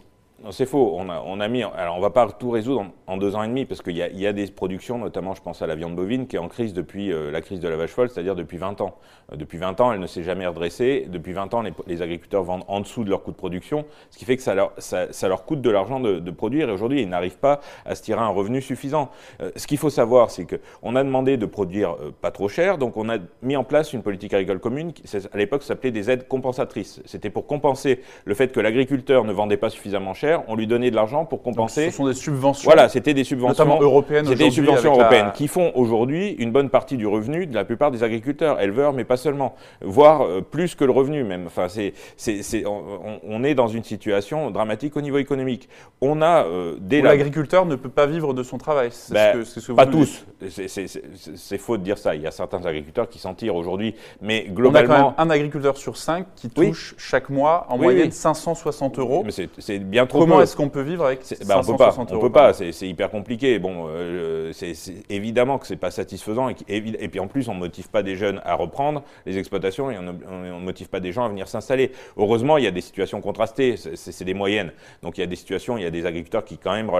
C'est 0.50 0.66
faux. 0.66 0.96
On 0.98 1.40
a, 1.40 1.48
mis. 1.48 1.62
Alors, 1.62 1.96
on 1.96 2.00
va 2.00 2.10
pas 2.10 2.26
tout 2.28 2.50
résoudre 2.50 2.86
en, 3.06 3.16
deux 3.16 3.36
ans 3.36 3.42
et 3.42 3.48
demi, 3.48 3.64
parce 3.64 3.82
qu'il 3.82 3.96
y, 3.96 4.26
a 4.26 4.32
des 4.32 4.46
productions, 4.46 4.98
notamment, 4.98 5.34
je 5.34 5.42
pense 5.42 5.62
à 5.62 5.66
la 5.66 5.74
viande 5.74 5.94
bovine, 5.94 6.26
qui 6.26 6.36
est 6.36 6.40
en 6.40 6.48
crise 6.48 6.72
depuis 6.72 7.12
euh, 7.12 7.30
la 7.30 7.40
crise 7.40 7.60
de 7.60 7.68
la 7.68 7.76
vache 7.76 7.90
folle, 7.90 8.08
c'est-à-dire 8.08 8.34
depuis 8.34 8.56
20 8.56 8.80
ans. 8.80 8.96
Euh, 9.32 9.36
depuis 9.36 9.58
20 9.58 9.80
ans, 9.80 9.92
elle 9.92 10.00
ne 10.00 10.06
s'est 10.06 10.22
jamais 10.22 10.46
redressée. 10.46 11.06
Depuis 11.08 11.32
20 11.32 11.54
ans, 11.54 11.62
les, 11.86 12.02
agriculteurs 12.02 12.42
vendent 12.42 12.64
en 12.66 12.80
dessous 12.80 13.04
de 13.04 13.10
leur 13.10 13.22
coût 13.22 13.30
de 13.30 13.36
production, 13.36 13.84
ce 14.10 14.18
qui 14.18 14.24
fait 14.24 14.36
que 14.36 14.42
ça 14.42 14.54
leur, 14.54 15.44
coûte 15.44 15.60
de 15.60 15.70
l'argent 15.70 16.00
de, 16.00 16.18
de, 16.18 16.30
produire. 16.30 16.68
Et 16.68 16.72
aujourd'hui, 16.72 17.02
ils 17.02 17.08
n'arrivent 17.08 17.38
pas 17.38 17.60
à 17.84 17.94
se 17.94 18.02
tirer 18.02 18.20
un 18.20 18.28
revenu 18.28 18.60
suffisant. 18.60 19.10
Euh, 19.40 19.50
ce 19.56 19.66
qu'il 19.66 19.78
faut 19.78 19.90
savoir, 19.90 20.30
c'est 20.30 20.46
qu'on 20.46 20.96
a 20.96 21.04
demandé 21.04 21.36
de 21.36 21.46
produire 21.46 21.96
pas 22.20 22.30
trop 22.30 22.48
cher, 22.48 22.78
donc 22.78 22.96
on 22.96 23.08
a 23.08 23.18
mis 23.42 23.56
en 23.56 23.64
place 23.64 23.92
une 23.92 24.02
politique 24.02 24.34
agricole 24.34 24.58
commune 24.58 24.92
qui, 24.92 25.04
à 25.16 25.36
l'époque, 25.36 25.62
s'appelait 25.62 25.90
des 25.90 26.10
aides 26.10 26.26
compensatrices. 26.26 27.00
C'était 27.04 27.30
pour 27.30 27.46
compenser 27.46 28.00
le 28.24 28.34
fait 28.34 28.52
que 28.52 28.60
l'agriculteur 28.60 29.24
ne 29.24 29.32
vendait 29.32 29.56
pas 29.56 29.70
suffisamment 29.70 30.14
cher. 30.14 30.31
On 30.48 30.56
lui 30.56 30.66
donnait 30.66 30.90
de 30.90 30.96
l'argent 30.96 31.24
pour 31.24 31.42
compenser. 31.42 31.90
ce 31.90 31.96
sont 31.96 32.06
des 32.06 32.14
subventions. 32.14 32.64
Voilà, 32.64 32.88
c'était 32.88 33.14
des 33.14 33.24
subventions 33.24 33.80
européennes. 33.80 34.26
C'était 34.26 34.44
des 34.44 34.50
subventions 34.50 34.92
européennes 34.92 35.32
qui 35.34 35.48
font 35.48 35.72
aujourd'hui 35.74 36.30
une 36.38 36.50
bonne 36.50 36.70
partie 36.70 36.96
du 36.96 37.06
revenu 37.06 37.46
de 37.46 37.54
la 37.54 37.64
plupart 37.64 37.90
des 37.90 38.02
agriculteurs, 38.02 38.60
éleveurs, 38.60 38.92
mais 38.92 39.04
pas 39.04 39.16
seulement, 39.16 39.54
voire 39.80 40.22
euh, 40.22 40.40
plus 40.40 40.74
que 40.74 40.84
le 40.84 40.92
revenu 40.92 41.24
même. 41.24 41.46
Enfin, 41.46 41.68
c'est, 41.68 41.94
c'est, 42.16 42.64
on, 42.66 43.44
est 43.44 43.54
dans 43.54 43.68
une 43.68 43.84
situation 43.84 44.50
dramatique 44.50 44.96
au 44.96 45.00
niveau 45.00 45.18
économique. 45.18 45.68
On 46.00 46.22
a 46.22 46.44
euh, 46.44 46.76
des 46.80 47.02
l'agriculteur 47.02 47.66
ne 47.66 47.76
peut 47.76 47.88
pas 47.88 48.06
vivre 48.06 48.34
de 48.34 48.42
son 48.42 48.58
travail. 48.58 48.88
C'est 48.92 49.14
ben, 49.14 49.44
ce 49.44 49.54
que, 49.54 49.60
ce 49.60 49.72
pas 49.72 49.86
tous. 49.86 50.24
C'est 50.48 51.58
faux 51.58 51.76
de 51.76 51.82
dire 51.82 51.98
ça. 51.98 52.14
Il 52.14 52.22
y 52.22 52.26
a 52.26 52.30
certains 52.30 52.64
agriculteurs 52.64 53.08
qui 53.08 53.18
s'en 53.18 53.34
tirent 53.34 53.56
aujourd'hui, 53.56 53.94
mais 54.20 54.46
globalement. 54.48 54.94
On 54.94 54.96
a 54.96 54.98
quand 54.98 55.04
même 55.04 55.14
un 55.18 55.30
agriculteur 55.30 55.76
sur 55.76 55.96
cinq 55.96 56.26
qui 56.36 56.48
touche 56.48 56.94
chaque 56.98 57.30
mois 57.30 57.66
en 57.68 57.78
moyenne 57.78 58.10
560 58.10 58.98
euros. 58.98 59.24
Mais 59.24 59.32
c'est 59.58 59.78
bien 59.78 60.06
trop. 60.06 60.21
Comment 60.22 60.42
est-ce 60.42 60.56
qu'on 60.56 60.68
peut 60.68 60.82
vivre 60.82 61.04
avec 61.04 61.20
bah, 61.46 61.58
on 61.58 61.64
peut 61.64 61.76
pas, 61.76 61.94
on 61.98 62.18
peut 62.18 62.32
pas, 62.32 62.52
c'est 62.52 62.88
hyper 62.88 63.10
compliqué. 63.10 63.58
Bon, 63.58 63.86
euh, 63.88 64.52
c'est 64.52 64.74
évidemment 65.10 65.58
que 65.58 65.66
c'est 65.66 65.76
pas 65.76 65.90
satisfaisant 65.90 66.48
et, 66.48 66.56
et, 66.68 67.08
puis 67.08 67.20
en 67.20 67.26
plus 67.26 67.48
on 67.48 67.54
motive 67.54 67.88
pas 67.88 68.02
des 68.02 68.16
jeunes 68.16 68.40
à 68.44 68.54
reprendre 68.54 69.02
les 69.26 69.38
exploitations 69.38 69.90
et 69.90 69.98
on 69.98 70.02
ne 70.02 70.64
motive 70.64 70.88
pas 70.88 71.00
des 71.00 71.12
gens 71.12 71.24
à 71.24 71.28
venir 71.28 71.48
s'installer. 71.48 71.92
Heureusement, 72.16 72.58
il 72.58 72.64
y 72.64 72.66
a 72.66 72.70
des 72.70 72.80
situations 72.80 73.20
contrastées, 73.20 73.76
c'est 73.76 74.24
des 74.24 74.34
moyennes. 74.34 74.72
Donc 75.02 75.18
il 75.18 75.20
y 75.20 75.24
a 75.24 75.26
des 75.26 75.36
situations, 75.36 75.76
il 75.76 75.82
y 75.82 75.86
a 75.86 75.90
des 75.90 76.06
agriculteurs 76.06 76.44
qui 76.44 76.58
quand 76.58 76.72
même 76.72 76.90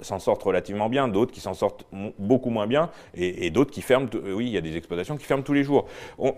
s'en 0.00 0.18
sortent 0.18 0.42
relativement 0.42 0.88
bien, 0.88 1.08
d'autres 1.08 1.32
qui 1.32 1.40
s'en 1.40 1.54
sortent 1.54 1.86
beaucoup 2.18 2.50
moins 2.50 2.66
bien 2.66 2.90
et, 3.14 3.50
d'autres 3.50 3.70
qui 3.70 3.82
ferment. 3.82 4.08
Oui, 4.34 4.46
il 4.46 4.52
y 4.52 4.58
a 4.58 4.62
des 4.62 4.76
exploitations 4.76 5.16
qui 5.16 5.24
ferment 5.24 5.42
tous 5.42 5.54
les 5.54 5.64
jours. 5.64 5.86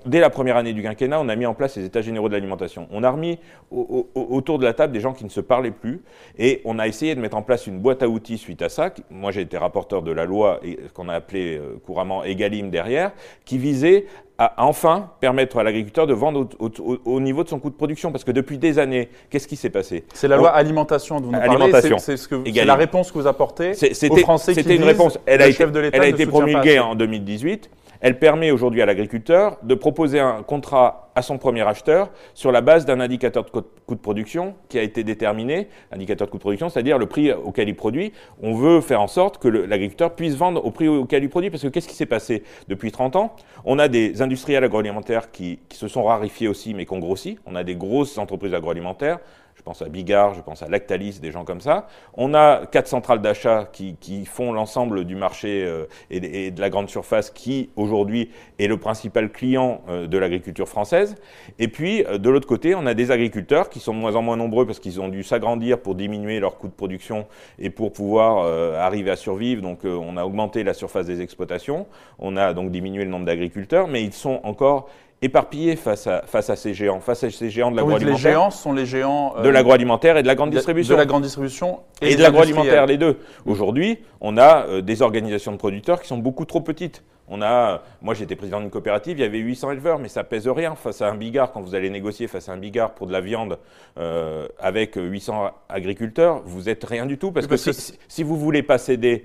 dès 0.06 0.20
la 0.20 0.30
première 0.30 0.56
année 0.56 0.72
du 0.72 0.82
quinquennat, 0.82 1.20
on 1.20 1.28
a 1.28 1.36
mis 1.36 1.46
en 1.46 1.54
place 1.54 1.76
les 1.76 1.84
états 1.84 2.02
généraux 2.02 2.28
de 2.28 2.34
l'alimentation. 2.34 2.88
On 2.90 3.02
a 3.02 3.10
remis 3.10 3.38
autour 3.70 4.58
de 4.58 4.64
la 4.64 4.72
table 4.72 4.92
des 4.92 5.00
gens 5.00 5.12
qui 5.12 5.24
ne 5.24 5.30
se 5.30 5.40
parlaient 5.40 5.70
plus 5.70 6.02
et 6.38 6.60
on 6.64 6.78
a 6.78 6.86
essayé 6.88 7.14
de 7.14 7.20
mettre 7.20 7.36
en 7.36 7.42
place 7.42 7.66
une 7.66 7.78
boîte 7.78 8.02
à 8.02 8.08
outils 8.08 8.38
suite 8.38 8.62
à 8.62 8.68
ça. 8.68 8.92
Moi, 9.10 9.32
j'ai 9.32 9.42
été 9.42 9.56
rapporteur 9.56 10.02
de 10.02 10.12
la 10.12 10.24
loi 10.24 10.60
qu'on 10.94 11.08
a 11.08 11.14
appelée 11.14 11.56
euh, 11.56 11.80
couramment 11.84 12.24
Egalim 12.24 12.70
derrière, 12.70 13.12
qui 13.44 13.58
visait 13.58 14.06
à 14.38 14.54
enfin 14.64 15.10
permettre 15.20 15.58
à 15.58 15.62
l'agriculteur 15.62 16.06
de 16.06 16.14
vendre 16.14 16.48
au, 16.58 17.20
niveau 17.20 17.44
de 17.44 17.48
son 17.48 17.58
coût 17.58 17.70
de 17.70 17.74
production. 17.74 18.10
Parce 18.10 18.24
que 18.24 18.32
depuis 18.32 18.58
des 18.58 18.78
années, 18.78 19.08
qu'est-ce 19.30 19.46
qui 19.46 19.56
s'est 19.56 19.70
passé? 19.70 20.04
C'est 20.14 20.28
la 20.28 20.36
loi 20.36 20.50
alimentation 20.50 21.20
dont 21.20 21.28
vous 21.28 21.36
alimentation. 21.36 21.96
parlez. 21.96 22.16
C'est 22.16 22.64
la 22.64 22.74
réponse 22.74 23.12
que 23.12 23.18
vous 23.18 23.26
apportez 23.26 23.72
aux 23.72 24.16
Français 24.16 24.52
qui 24.52 24.62
C'était 24.62 24.76
une 24.76 24.84
réponse. 24.84 25.18
Elle 25.26 25.42
a 25.42 25.48
été, 25.48 25.62
elle 25.92 26.02
a 26.02 26.06
été 26.06 26.26
promulguée 26.26 26.78
en 26.78 26.94
2018. 26.94 27.70
Elle 28.02 28.18
permet 28.18 28.50
aujourd'hui 28.50 28.82
à 28.82 28.86
l'agriculteur 28.86 29.58
de 29.62 29.76
proposer 29.76 30.18
un 30.18 30.42
contrat 30.42 31.12
à 31.14 31.22
son 31.22 31.38
premier 31.38 31.62
acheteur 31.62 32.10
sur 32.34 32.50
la 32.50 32.60
base 32.60 32.84
d'un 32.84 32.98
indicateur 32.98 33.44
de 33.44 33.50
coût 33.50 33.94
de 33.94 34.00
production 34.00 34.56
qui 34.68 34.76
a 34.76 34.82
été 34.82 35.04
déterminé, 35.04 35.68
indicateur 35.92 36.26
de 36.26 36.32
coût 36.32 36.38
de 36.38 36.42
production, 36.42 36.68
c'est-à-dire 36.68 36.98
le 36.98 37.06
prix 37.06 37.32
auquel 37.32 37.68
il 37.68 37.76
produit. 37.76 38.12
On 38.42 38.54
veut 38.54 38.80
faire 38.80 39.00
en 39.00 39.06
sorte 39.06 39.38
que 39.38 39.46
l'agriculteur 39.46 40.16
puisse 40.16 40.34
vendre 40.34 40.64
au 40.64 40.72
prix 40.72 40.88
auquel 40.88 41.22
il 41.22 41.28
produit, 41.28 41.50
parce 41.50 41.62
que 41.62 41.68
qu'est-ce 41.68 41.86
qui 41.86 41.94
s'est 41.94 42.06
passé 42.06 42.42
depuis 42.66 42.90
30 42.90 43.14
ans? 43.14 43.36
On 43.64 43.78
a 43.78 43.86
des 43.86 44.20
industriels 44.20 44.64
agroalimentaires 44.64 45.30
qui, 45.30 45.60
qui 45.68 45.78
se 45.78 45.86
sont 45.86 46.02
rarifiés 46.02 46.48
aussi, 46.48 46.74
mais 46.74 46.86
qui 46.86 46.92
ont 46.94 46.98
grossi. 46.98 47.38
On 47.46 47.54
a 47.54 47.62
des 47.62 47.76
grosses 47.76 48.18
entreprises 48.18 48.54
agroalimentaires, 48.54 49.20
je 49.62 49.64
pense 49.64 49.80
à 49.80 49.88
Bigard, 49.88 50.34
je 50.34 50.40
pense 50.40 50.60
à 50.64 50.68
Lactalis, 50.68 51.20
des 51.20 51.30
gens 51.30 51.44
comme 51.44 51.60
ça. 51.60 51.86
On 52.14 52.34
a 52.34 52.66
quatre 52.66 52.88
centrales 52.88 53.22
d'achat 53.22 53.68
qui, 53.72 54.24
font 54.26 54.52
l'ensemble 54.52 55.04
du 55.04 55.14
marché 55.14 55.62
euh, 55.64 55.84
et, 56.10 56.50
de 56.50 56.60
la 56.60 56.68
grande 56.68 56.90
surface 56.90 57.30
qui, 57.30 57.70
aujourd'hui, 57.76 58.30
est 58.58 58.66
le 58.66 58.76
principal 58.76 59.30
client 59.30 59.82
euh, 59.88 60.08
de 60.08 60.18
l'agriculture 60.18 60.68
française. 60.68 61.14
Et 61.60 61.68
puis, 61.68 62.04
euh, 62.06 62.18
de 62.18 62.28
l'autre 62.28 62.48
côté, 62.48 62.74
on 62.74 62.86
a 62.86 62.94
des 62.94 63.12
agriculteurs 63.12 63.70
qui 63.70 63.78
sont 63.78 63.94
de 63.94 64.00
moins 64.00 64.16
en 64.16 64.22
moins 64.22 64.36
nombreux 64.36 64.66
parce 64.66 64.80
qu'ils 64.80 65.00
ont 65.00 65.08
dû 65.08 65.22
s'agrandir 65.22 65.78
pour 65.78 65.94
diminuer 65.94 66.40
leurs 66.40 66.58
coûts 66.58 66.66
de 66.66 66.72
production 66.72 67.26
et 67.60 67.70
pour 67.70 67.92
pouvoir 67.92 68.44
arriver 68.80 69.12
à 69.12 69.16
survivre. 69.16 69.62
Donc, 69.62 69.84
on 69.84 70.16
a 70.16 70.24
augmenté 70.24 70.64
la 70.64 70.74
surface 70.74 71.06
des 71.06 71.20
exploitations, 71.20 71.86
on 72.18 72.36
a 72.36 72.52
donc 72.52 72.72
diminué 72.72 73.04
le 73.04 73.10
nombre 73.10 73.26
d'agriculteurs, 73.26 73.86
mais 73.86 74.02
ils 74.02 74.12
sont 74.12 74.40
encore 74.42 74.88
éparpillés 75.22 75.76
face 75.76 76.08
à, 76.08 76.22
face 76.26 76.50
à 76.50 76.56
ces 76.56 76.74
géants, 76.74 77.00
face 77.00 77.22
à 77.24 77.30
ces 77.30 77.48
géants 77.48 77.70
de 77.70 77.76
l'agroalimentaire. 77.76 78.16
Les 78.16 78.20
géants 78.20 78.50
sont 78.50 78.72
les 78.72 78.84
géants 78.84 79.34
de 79.40 79.48
l'agroalimentaire 79.48 80.16
et 80.16 80.22
de 80.22 80.26
la 80.26 80.34
grande 80.34 80.50
distribution. 80.50 80.94
De 80.94 80.98
la 80.98 81.06
grande 81.06 81.22
distribution 81.22 81.80
et, 82.02 82.16
de 82.16 82.22
l'agroalimentaire, 82.22 82.86
les 82.86 82.98
deux. 82.98 83.18
Aujourd'hui, 83.46 83.98
on 84.20 84.36
a 84.36 84.66
euh, 84.66 84.80
des 84.82 85.00
organisations 85.00 85.52
de 85.52 85.56
producteurs 85.56 86.02
qui 86.02 86.08
sont 86.08 86.18
beaucoup 86.18 86.44
trop 86.44 86.60
petites. 86.60 87.04
On 87.28 87.40
a, 87.40 87.82
moi 88.02 88.14
j'étais 88.14 88.34
président 88.34 88.60
d'une 88.60 88.68
coopérative, 88.68 89.18
il 89.18 89.22
y 89.22 89.24
avait 89.24 89.38
800 89.38 89.70
éleveurs, 89.70 89.98
mais 90.00 90.08
ça 90.08 90.24
pèse 90.24 90.48
rien 90.48 90.74
face 90.74 91.00
à 91.00 91.08
un 91.08 91.14
bigard. 91.14 91.52
Quand 91.52 91.60
vous 91.60 91.76
allez 91.76 91.88
négocier 91.88 92.26
face 92.26 92.48
à 92.48 92.52
un 92.52 92.56
bigard 92.56 92.94
pour 92.94 93.06
de 93.06 93.12
la 93.12 93.20
viande 93.20 93.58
euh, 93.98 94.48
avec 94.58 94.96
800 94.96 95.50
agriculteurs, 95.68 96.42
vous 96.44 96.68
êtes 96.68 96.84
rien 96.84 97.06
du 97.06 97.16
tout 97.16 97.30
parce 97.30 97.46
que, 97.46 97.56
si, 97.56 97.94
si 98.08 98.22
vous 98.22 98.36
voulez 98.36 98.64
pas 98.64 98.76
céder 98.76 99.24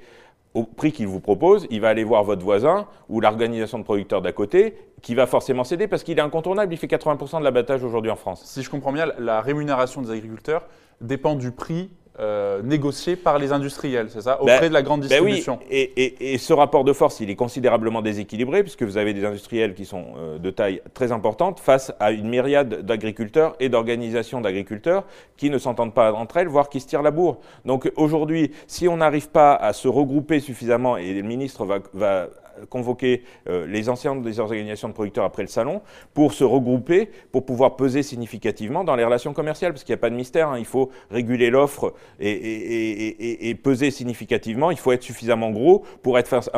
au 0.53 0.63
prix 0.63 0.91
qu'il 0.91 1.07
vous 1.07 1.19
propose, 1.19 1.67
il 1.69 1.81
va 1.81 1.89
aller 1.89 2.03
voir 2.03 2.23
votre 2.23 2.43
voisin 2.43 2.87
ou 3.09 3.21
l'organisation 3.21 3.79
de 3.79 3.83
producteurs 3.83 4.21
d'à 4.21 4.31
côté 4.31 4.75
qui 5.01 5.13
va 5.13 5.27
forcément 5.27 5.63
céder 5.63 5.87
parce 5.87 6.03
qu'il 6.03 6.17
est 6.17 6.21
incontournable. 6.21 6.73
Il 6.73 6.77
fait 6.77 6.87
80% 6.87 7.39
de 7.39 7.43
l'abattage 7.43 7.83
aujourd'hui 7.83 8.11
en 8.11 8.15
France. 8.15 8.43
Si 8.45 8.63
je 8.63 8.69
comprends 8.69 8.91
bien, 8.91 9.07
la 9.19 9.41
rémunération 9.41 10.01
des 10.01 10.11
agriculteurs 10.11 10.65
dépend 11.01 11.35
du 11.35 11.51
prix 11.51 11.91
euh, 12.19 12.61
négocié 12.63 13.15
par 13.15 13.37
les 13.37 13.51
industriels, 13.51 14.07
c'est 14.09 14.21
ça, 14.21 14.41
auprès 14.41 14.61
ben, 14.61 14.69
de 14.69 14.73
la 14.73 14.81
grande 14.81 15.01
distribution. 15.01 15.59
Ben 15.69 15.87
oui. 15.95 16.13
et, 16.19 16.37
ce 16.37 16.53
rapport 16.53 16.83
de 16.83 16.93
force, 16.93 17.19
il 17.19 17.29
est 17.29 17.35
considérablement 17.35 18.01
déséquilibré 18.01 18.63
puisque 18.63 18.83
vous 18.83 18.97
avez 18.97 19.13
des 19.13 19.23
industriels 19.23 19.75
qui 19.75 19.85
sont 19.85 20.05
euh, 20.17 20.39
de 20.39 20.49
taille 20.49 20.81
très 20.93 21.11
importante 21.11 21.59
face 21.59 21.93
à 21.99 22.11
une 22.11 22.27
myriade 22.27 22.81
d'agriculteurs 22.85 23.55
et 23.59 23.69
d'organisations 23.69 24.41
d'agriculteurs 24.41 25.03
qui 25.35 25.49
ne 25.49 25.57
s'entendent 25.57 25.93
pas 25.93 26.11
entre 26.13 26.37
elles, 26.37 26.47
voire 26.47 26.69
qui 26.69 26.79
se 26.79 26.87
tirent 26.87 27.03
la 27.03 27.11
bourre. 27.11 27.37
Donc 27.65 27.91
aujourd'hui, 27.95 28.51
si 28.65 28.87
on 28.87 28.97
n'arrive 28.97 29.29
pas 29.29 29.53
à 29.53 29.73
se 29.73 29.87
regrouper 29.87 30.39
suffisamment, 30.39 30.97
et 30.97 31.13
le 31.13 31.21
ministre 31.21 31.65
va, 31.65 31.79
va 31.93 32.29
convoquer 32.69 33.23
euh, 33.47 33.65
les 33.67 33.89
anciens 33.89 34.15
des 34.15 34.39
organisations 34.39 34.87
de 34.87 34.93
producteurs 34.93 35.25
après 35.25 35.43
le 35.43 35.47
salon 35.47 35.81
pour 36.13 36.33
se 36.33 36.43
regrouper, 36.43 37.09
pour 37.31 37.45
pouvoir 37.45 37.75
peser 37.75 38.03
significativement 38.03 38.83
dans 38.83 38.95
les 38.95 39.03
relations 39.03 39.33
commerciales, 39.33 39.73
parce 39.73 39.83
qu'il 39.83 39.93
n'y 39.93 39.99
a 39.99 40.01
pas 40.01 40.09
de 40.09 40.15
mystère, 40.15 40.49
hein. 40.49 40.59
il 40.59 40.65
faut 40.65 40.89
réguler 41.11 41.49
l'offre 41.49 41.93
et, 42.19 43.55
peser 43.63 43.91
significativement, 43.91 44.71
il 44.71 44.77
faut 44.77 44.91
être 44.91 45.03
suffisamment 45.03 45.51
gros 45.51 45.83
pour 46.03 46.17
être 46.17 46.27
face, 46.27 46.49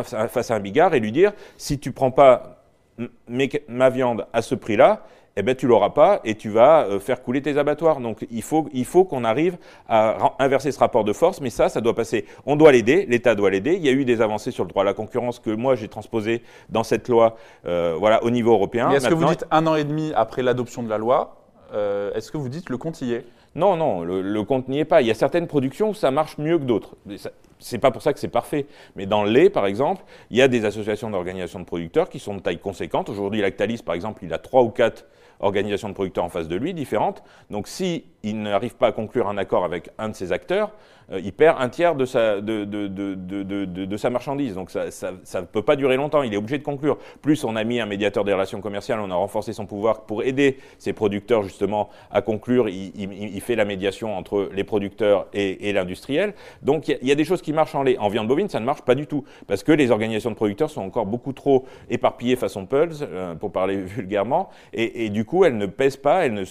à 0.51 0.56
un 0.56 0.60
bigard 0.60 0.94
et 0.94 1.00
lui 1.00 1.12
dire, 1.12 1.34
si 1.58 1.79
tu 1.79 1.91
prends 1.91 2.12
pas 2.12 2.58
ma 3.68 3.89
viande 3.89 4.25
à 4.34 4.41
ce 4.41 4.56
prix-là, 4.56 5.03
eh 5.36 5.41
ben, 5.41 5.56
tu 5.56 5.68
l'auras 5.68 5.91
pas 5.91 6.20
et 6.25 6.36
tu 6.36 6.50
vas 6.50 6.86
euh, 6.86 7.00
faire 7.00 7.22
couler 7.22 7.41
tes 7.41 7.58
abattoirs. 7.58 8.01
Donc 8.01 8.25
il 8.29 8.41
faut, 8.41 8.68
il 8.74 8.86
faut 8.86 9.06
qu'on 9.06 9.24
arrive 9.24 9.58
à 9.88 10.34
inverser 10.39 10.72
ce 10.72 10.79
rapport 10.79 11.03
de 11.03 11.13
force, 11.13 11.39
mais 11.39 11.50
ça, 11.50 11.70
ça 11.70 11.82
doit 11.82 11.96
passer. 11.96 12.25
On 12.46 12.56
doit 12.56 12.72
l'aider, 12.72 13.06
l'État 13.08 13.36
doit 13.36 13.50
l'aider. 13.50 13.75
Il 13.75 13.86
y 13.86 13.89
a 13.89 13.94
eu 13.94 14.06
des 14.06 14.22
avancées 14.22 14.51
sur 14.51 14.65
le 14.65 14.70
droit 14.70 14.82
à 14.82 14.86
la 14.86 14.94
concurrence 14.94 15.39
que 15.39 15.51
moi 15.51 15.75
j'ai 15.75 15.88
transposé 15.88 16.44
dans 16.70 16.84
cette 16.84 17.08
loi 17.08 17.38
euh, 17.65 17.96
voilà, 17.98 18.24
au 18.24 18.32
niveau 18.32 18.51
européen. 18.51 18.89
Est-ce 18.91 19.08
que 19.08 19.13
vous 19.13 19.25
dites 19.25 19.46
un 19.51 19.65
an 19.68 19.75
et 19.75 19.84
demi 19.84 20.12
après 20.15 20.44
l'adoption 20.44 20.84
de 20.84 20.89
la 20.89 20.98
loi, 20.98 21.38
euh, 21.74 22.13
est-ce 22.15 22.32
que 22.32 22.38
vous 22.38 22.50
dites 22.50 22.70
le 22.70 22.77
compte 22.77 23.01
y 23.01 23.13
est? 23.13 23.25
Non, 23.56 23.75
non, 23.75 24.03
le, 24.03 24.44
compte 24.44 24.68
n'y 24.68 24.79
est 24.79 24.86
pas. 24.86 25.01
Il 25.01 25.08
y 25.08 25.12
a 25.12 25.15
certaines 25.15 25.48
productions 25.48 25.89
où 25.89 25.94
ça 25.94 26.12
marche 26.12 26.38
mieux 26.38 26.60
que 26.60 26.63
d'autres. 26.63 26.96
C'est 27.58 27.79
pas 27.79 27.91
pour 27.91 28.01
ça 28.01 28.13
que 28.13 28.20
c'est 28.20 28.27
parfait. 28.27 28.68
Mais 28.96 29.06
dans 29.06 29.24
le 29.24 29.32
lait, 29.32 29.50
par 29.50 29.65
exemple, 29.65 30.03
il 30.29 30.38
y 30.38 30.41
a 30.41 30.48
des 30.48 30.65
associations 30.65 31.10
d'organisations 31.10 31.60
de 31.60 31.65
producteurs 31.65 32.10
qui 32.10 32.20
sont 32.20 32.36
de 32.36 32.41
taille 32.41 32.60
conséquente. 32.60 33.10
Aujourd'hui, 33.10 33.41
Lactalis, 33.41 33.82
par 33.84 33.96
exemple, 33.96 34.24
il 34.24 34.34
a 34.34 34.38
trois 34.38 34.62
ou 34.63 34.70
quatre 34.70 35.06
organisations 35.39 35.89
de 35.89 35.94
producteurs 35.94 36.24
en 36.24 36.29
face 36.29 36.48
de 36.48 36.56
lui, 36.56 36.74
différentes. 36.74 37.24
Donc 37.50 37.68
s'il 37.68 38.03
n'arrive 38.24 38.75
pas 38.75 38.88
à 38.88 38.91
conclure 38.91 39.27
un 39.27 39.38
accord 39.38 39.63
avec 39.63 39.89
un 39.98 40.10
de 40.10 40.15
ces 40.15 40.32
acteurs, 40.32 40.72
il 41.11 41.33
perd 41.33 41.57
un 41.59 41.69
tiers 41.69 41.95
de 41.95 42.05
sa, 42.05 42.41
de, 42.41 42.65
de, 42.65 42.87
de, 42.87 43.15
de 43.65 43.97
sa 43.97 44.09
marchandise. 44.09 44.55
Donc 44.55 44.69
ça 44.69 45.11
ne 45.11 45.45
peut 45.45 45.61
pas 45.61 45.75
durer 45.75 45.97
longtemps, 45.97 46.23
il 46.23 46.33
est 46.33 46.37
obligé 46.37 46.57
de 46.57 46.63
conclure. 46.63 46.97
Plus 47.21 47.43
on 47.43 47.55
a 47.55 47.63
mis 47.63 47.79
un 47.79 47.85
médiateur 47.85 48.23
des 48.23 48.33
relations 48.33 48.61
commerciales, 48.61 48.99
on 48.99 49.11
a 49.11 49.15
renforcé 49.15 49.53
son 49.53 49.65
pouvoir 49.65 50.01
pour 50.01 50.23
aider 50.23 50.57
ces 50.77 50.93
producteurs 50.93 51.43
justement 51.43 51.89
à 52.11 52.21
conclure. 52.21 52.69
Il, 52.69 53.41
fait 53.41 53.55
la 53.55 53.65
médiation 53.65 54.17
entre 54.17 54.49
les 54.53 54.63
producteurs 54.63 55.27
et, 55.33 55.71
l'industriel. 55.73 56.33
Donc 56.61 56.87
il 56.87 57.07
y, 57.07 57.11
a 57.11 57.15
des 57.15 57.23
choses 57.25 57.41
qui 57.41 57.53
marchent 57.53 57.75
en 57.75 57.83
lait. 57.83 57.97
En 57.97 58.09
viande 58.09 58.27
bovine, 58.27 58.49
ça 58.49 58.59
ne 58.59 58.65
marche 58.65 58.81
pas 58.81 58.95
du 58.95 59.07
tout. 59.07 59.23
Parce 59.47 59.63
que 59.63 59.71
les 59.71 59.91
organisations 59.91 60.29
de 60.29 60.35
producteurs 60.35 60.69
sont 60.69 60.81
encore 60.81 61.05
beaucoup 61.05 61.33
trop 61.33 61.65
éparpillées 61.89 62.35
façon 62.35 62.65
Pulse, 62.65 63.03
euh, 63.03 63.35
pour 63.35 63.51
parler 63.51 63.77
vulgairement. 63.77 64.49
Et, 64.73 65.09
du 65.09 65.25
coup, 65.25 65.45
elles 65.45 65.57
ne 65.57 65.65
pèsent 65.65 65.97
pas. 65.97 66.25
Elles 66.25 66.33
ne, 66.33 66.43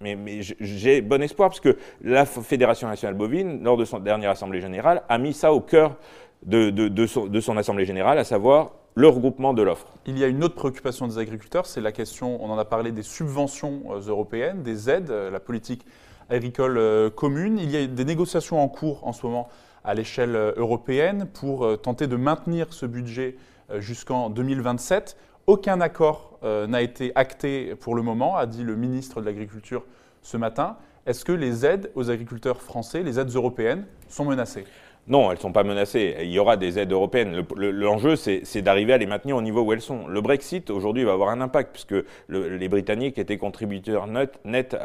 mais, 0.00 0.16
mais 0.16 0.40
j'ai 0.40 1.00
bon 1.00 1.22
espoir 1.22 1.48
parce 1.48 1.60
que 1.60 1.76
la 2.02 2.26
Fédération 2.26 2.88
nationale 2.88 3.16
bovine, 3.16 3.62
lors 3.62 3.76
de 3.76 3.84
son 3.86 3.98
dernière 4.00 4.30
Assemblée 4.30 4.60
générale, 4.60 5.02
a 5.08 5.18
mis 5.18 5.32
ça 5.32 5.52
au 5.52 5.60
cœur 5.60 5.96
de, 6.42 7.06
son, 7.06 7.56
Assemblée 7.56 7.84
générale, 7.84 8.18
à 8.18 8.24
savoir 8.24 8.72
le 8.94 9.08
regroupement 9.08 9.52
de 9.52 9.62
l'offre. 9.62 9.86
Il 10.06 10.18
y 10.18 10.24
a 10.24 10.26
une 10.26 10.42
autre 10.42 10.54
préoccupation 10.54 11.06
des 11.06 11.18
agriculteurs, 11.18 11.66
c'est 11.66 11.80
la 11.80 11.92
question, 11.92 12.42
on 12.42 12.50
en 12.50 12.58
a 12.58 12.64
parlé, 12.64 12.92
des 12.92 13.02
subventions 13.02 13.82
euh, 13.90 14.00
européennes, 14.08 14.62
des 14.62 14.88
aides, 14.88 15.10
euh, 15.10 15.30
la 15.30 15.40
politique 15.40 15.84
agricole 16.30 16.78
euh, 16.78 17.10
commune. 17.10 17.58
Il 17.58 17.70
y 17.70 17.76
a 17.76 17.86
des 17.86 18.04
négociations 18.04 18.62
en 18.62 18.68
cours 18.68 19.06
en 19.06 19.12
ce 19.12 19.26
moment 19.26 19.48
à 19.84 19.94
l'échelle 19.94 20.34
européenne 20.56 21.28
pour 21.32 21.80
tenter 21.80 22.08
de 22.08 22.16
maintenir 22.16 22.72
ce 22.72 22.86
budget 22.86 23.36
jusqu'en 23.78 24.30
2027. 24.30 25.16
Aucun 25.46 25.80
accord 25.80 26.40
n'a 26.42 26.82
été 26.82 27.12
acté 27.14 27.76
pour 27.76 27.94
le 27.94 28.02
moment, 28.02 28.36
a 28.36 28.46
dit 28.46 28.64
le 28.64 28.74
ministre 28.74 29.20
de 29.20 29.26
l'Agriculture 29.26 29.84
ce 30.20 30.36
matin. 30.36 30.76
Est-ce 31.06 31.24
que 31.24 31.30
les 31.30 31.64
aides 31.64 31.92
aux 31.94 32.10
agriculteurs 32.10 32.60
français, 32.60 33.04
les 33.04 33.20
aides 33.20 33.32
européennes, 33.32 33.86
sont 34.08 34.24
menacées? 34.24 34.64
Non, 35.08 35.30
elles 35.30 35.36
ne 35.36 35.40
sont 35.40 35.52
pas 35.52 35.62
menacées. 35.62 36.16
Il 36.22 36.30
y 36.30 36.38
aura 36.38 36.56
des 36.56 36.80
aides 36.80 36.90
européennes. 36.90 37.44
L'enjeu, 37.56 38.16
c'est 38.16 38.62
d'arriver 38.62 38.92
à 38.92 38.98
les 38.98 39.06
maintenir 39.06 39.36
au 39.36 39.42
niveau 39.42 39.62
où 39.62 39.72
elles 39.72 39.80
sont. 39.80 40.08
Le 40.08 40.20
Brexit, 40.20 40.68
aujourd'hui, 40.70 41.04
va 41.04 41.12
avoir 41.12 41.28
un 41.28 41.40
impact, 41.40 41.70
puisque 41.72 41.94
les 42.28 42.68
Britanniques 42.68 43.18
étaient 43.18 43.38
contributeurs 43.38 44.08
nets 44.08 44.76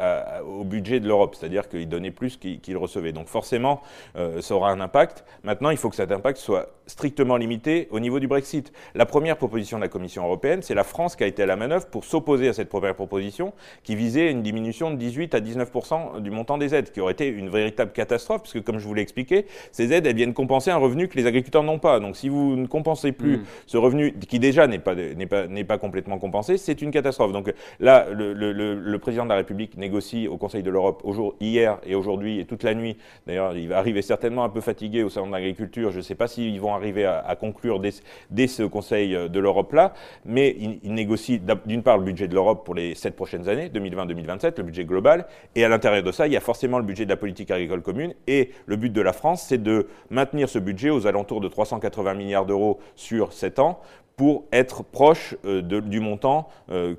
au 0.46 0.62
budget 0.64 1.00
de 1.00 1.08
l'Europe, 1.08 1.34
c'est-à-dire 1.34 1.68
qu'ils 1.68 1.88
donnaient 1.88 2.12
plus 2.12 2.36
qu'ils 2.36 2.76
recevaient. 2.76 3.12
Donc 3.12 3.26
forcément, 3.26 3.82
euh, 4.16 4.40
ça 4.40 4.54
aura 4.54 4.70
un 4.70 4.80
impact. 4.80 5.24
Maintenant, 5.42 5.70
il 5.70 5.76
faut 5.76 5.90
que 5.90 5.96
cet 5.96 6.12
impact 6.12 6.38
soit 6.38 6.68
strictement 6.86 7.36
limité 7.36 7.88
au 7.90 8.00
niveau 8.00 8.20
du 8.20 8.28
Brexit. 8.28 8.72
La 8.94 9.06
première 9.06 9.36
proposition 9.36 9.78
de 9.78 9.82
la 9.82 9.88
Commission 9.88 10.24
européenne, 10.24 10.62
c'est 10.62 10.74
la 10.74 10.84
France 10.84 11.16
qui 11.16 11.24
a 11.24 11.26
été 11.26 11.42
à 11.42 11.46
la 11.46 11.56
manœuvre 11.56 11.86
pour 11.86 12.04
s'opposer 12.04 12.48
à 12.48 12.52
cette 12.52 12.68
première 12.68 12.94
proposition, 12.94 13.52
qui 13.82 13.96
visait 13.96 14.30
une 14.30 14.42
diminution 14.42 14.90
de 14.90 14.96
18 14.96 15.34
à 15.34 15.40
19% 15.40 16.20
du 16.20 16.30
montant 16.30 16.58
des 16.58 16.74
aides, 16.74 16.92
qui 16.92 17.00
aurait 17.00 17.12
été 17.12 17.26
une 17.26 17.48
véritable 17.48 17.92
catastrophe, 17.92 18.42
puisque 18.42 18.62
comme 18.62 18.78
je 18.78 18.86
vous 18.86 18.94
l'ai 18.94 19.02
expliqué, 19.02 19.46
ces 19.70 19.92
aides 19.92 20.06
viennent 20.14 20.34
compenser 20.34 20.70
un 20.70 20.76
revenu 20.76 21.08
que 21.08 21.16
les 21.16 21.26
agriculteurs 21.26 21.62
n'ont 21.62 21.78
pas. 21.78 22.00
Donc 22.00 22.16
si 22.16 22.28
vous 22.28 22.56
ne 22.56 22.66
compensez 22.66 23.12
plus 23.12 23.38
hmm. 23.38 23.44
ce 23.66 23.76
revenu 23.76 24.12
qui 24.12 24.38
déjà 24.38 24.66
n'est 24.66 24.78
pas, 24.78 24.94
n'est 24.94 25.26
pas, 25.26 25.46
n'est 25.46 25.64
pas 25.64 25.78
complètement 25.78 26.18
compensé, 26.18 26.56
c'est 26.56 26.82
une 26.82 26.90
catastrophe. 26.90 27.32
Donc 27.32 27.52
là, 27.80 28.06
le, 28.10 28.32
le, 28.32 28.52
le, 28.52 28.98
président 28.98 29.24
de 29.24 29.30
la 29.30 29.36
République 29.36 29.76
négocie 29.76 30.28
au 30.28 30.36
Conseil 30.36 30.62
de 30.62 30.70
l'Europe 30.70 31.02
hier 31.40 31.78
et 31.86 31.94
aujourd'hui 31.94 32.40
et 32.40 32.44
toute 32.44 32.62
la 32.62 32.74
nuit. 32.74 32.96
D'ailleurs, 33.26 33.56
il 33.56 33.68
va 33.68 33.78
arriver 33.78 34.02
certainement 34.02 34.44
un 34.44 34.48
peu 34.48 34.60
fatigué 34.60 35.02
au 35.02 35.08
salon 35.08 35.26
de 35.26 35.32
l'agriculture. 35.32 35.90
Je 35.90 35.98
ne 35.98 36.02
sais 36.02 36.14
pas 36.14 36.28
s'ils 36.28 36.60
vont 36.60 36.74
arriver 36.74 37.04
à, 37.04 37.18
à 37.18 37.36
conclure 37.36 37.80
dès, 37.80 37.90
dès, 38.30 38.46
ce 38.46 38.62
Conseil 38.62 39.16
de 39.28 39.40
l'Europe-là, 39.40 39.94
mais 40.24 40.54
il, 40.58 40.78
il 40.82 40.94
négocie 40.94 41.40
d'une 41.66 41.82
part 41.82 41.98
le 41.98 42.04
budget 42.04 42.28
de 42.28 42.34
l'Europe 42.34 42.64
pour 42.64 42.74
les 42.74 42.94
sept 42.94 43.16
prochaines 43.16 43.48
années, 43.48 43.68
2020-2027, 43.68 44.54
le 44.58 44.62
budget 44.62 44.84
global, 44.84 45.26
et 45.54 45.64
à 45.64 45.68
l'intérieur 45.68 46.02
de 46.02 46.12
ça, 46.12 46.26
il 46.26 46.32
y 46.32 46.36
a 46.36 46.40
forcément 46.40 46.78
le 46.78 46.84
budget 46.84 47.04
de 47.04 47.10
la 47.10 47.16
politique 47.16 47.50
agricole 47.50 47.82
commune, 47.82 48.14
et 48.26 48.50
le 48.66 48.76
but 48.76 48.92
de 48.92 49.00
la 49.00 49.12
France, 49.12 49.44
c'est 49.48 49.62
de 49.62 49.86
maintenir 50.10 50.48
ce 50.48 50.58
budget 50.58 50.90
aux 50.90 51.06
alentours 51.06 51.40
de 51.40 51.48
380 51.48 52.14
milliards 52.14 52.46
d'euros 52.46 52.80
sur 52.96 53.32
7 53.32 53.58
ans 53.58 53.80
pour 54.16 54.44
être 54.52 54.82
proche 54.84 55.34
euh, 55.44 55.62
du 55.62 56.00
montant 56.00 56.48
euh, 56.70 56.94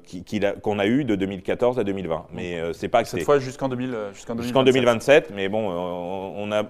qu'on 0.62 0.80
a, 0.80 0.88
eu 0.88 1.06
de 1.06 1.16
2014 1.16 1.80
à 1.80 1.84
2020. 1.84 2.26
Mais 2.34 2.60
euh, 2.60 2.74
c'est 2.74 2.88
pas 2.88 3.06
cette 3.06 3.24
fois 3.24 3.40
jusqu'en 3.40 3.70
2027. 3.70 4.42
jusqu'en 4.42 4.64
2027. 4.64 5.32
Mais 5.34 5.50
bon, 5.50 5.70
on 5.70 6.52
a 6.52 6.64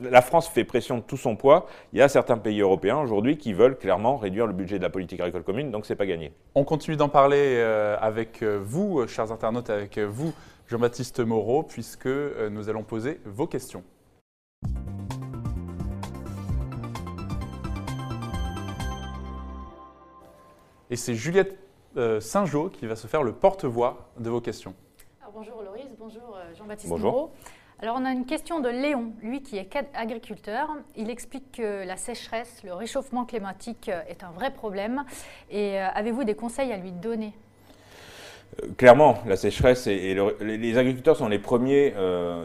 la 0.00 0.22
France 0.22 0.48
fait 0.48 0.64
pression 0.64 0.98
de 0.98 1.02
tout 1.02 1.16
son 1.16 1.36
poids. 1.36 1.66
Il 1.92 1.98
y 1.98 2.02
a 2.02 2.08
certains 2.08 2.36
pays 2.36 2.60
européens 2.60 2.98
aujourd'hui 2.98 3.38
qui 3.38 3.52
veulent 3.52 3.78
clairement 3.78 4.16
réduire 4.16 4.46
le 4.46 4.52
budget 4.52 4.78
de 4.78 4.82
la 4.82 4.90
politique 4.90 5.20
agricole 5.20 5.44
commune, 5.44 5.70
donc 5.70 5.86
c'est 5.86 5.94
pas 5.94 6.06
gagné. 6.06 6.32
On 6.56 6.64
continue 6.64 6.96
d'en 6.96 7.08
parler 7.08 7.56
euh, 7.58 7.96
avec 8.00 8.42
vous, 8.42 9.06
chers 9.06 9.30
internautes, 9.30 9.70
avec 9.70 9.98
vous, 9.98 10.32
Jean-Baptiste 10.68 11.20
Moreau, 11.20 11.62
puisque 11.62 12.08
nous 12.50 12.68
allons 12.68 12.82
poser 12.82 13.20
vos 13.24 13.46
questions. 13.46 13.84
Et 20.94 20.96
c'est 20.96 21.16
Juliette 21.16 21.58
Saint-Jean 22.20 22.68
qui 22.68 22.86
va 22.86 22.94
se 22.94 23.08
faire 23.08 23.24
le 23.24 23.32
porte-voix 23.32 24.12
de 24.16 24.30
vos 24.30 24.40
questions. 24.40 24.76
bonjour 25.34 25.60
Loris, 25.60 25.88
bonjour 25.98 26.38
Jean-Baptiste 26.56 26.96
Moreau. 26.96 27.32
Alors 27.80 27.96
on 27.98 28.04
a 28.04 28.12
une 28.12 28.24
question 28.24 28.60
de 28.60 28.68
Léon, 28.68 29.12
lui 29.20 29.42
qui 29.42 29.56
est 29.56 29.68
agriculteur. 29.94 30.68
Il 30.94 31.10
explique 31.10 31.50
que 31.50 31.84
la 31.84 31.96
sécheresse, 31.96 32.62
le 32.62 32.74
réchauffement 32.74 33.24
climatique 33.24 33.88
euh, 33.88 34.02
est 34.06 34.22
un 34.22 34.30
vrai 34.30 34.52
problème. 34.52 35.04
Et 35.50 35.80
euh, 35.80 35.88
avez-vous 35.94 36.22
des 36.22 36.36
conseils 36.36 36.72
à 36.72 36.76
lui 36.76 36.92
donner? 36.92 37.32
euh, 37.32 37.43
Clairement, 38.76 39.18
la 39.26 39.36
sécheresse 39.36 39.86
et, 39.86 40.16
les 40.40 40.78
agriculteurs 40.78 41.16
sont 41.16 41.28
les 41.28 41.38
premiers 41.38 41.92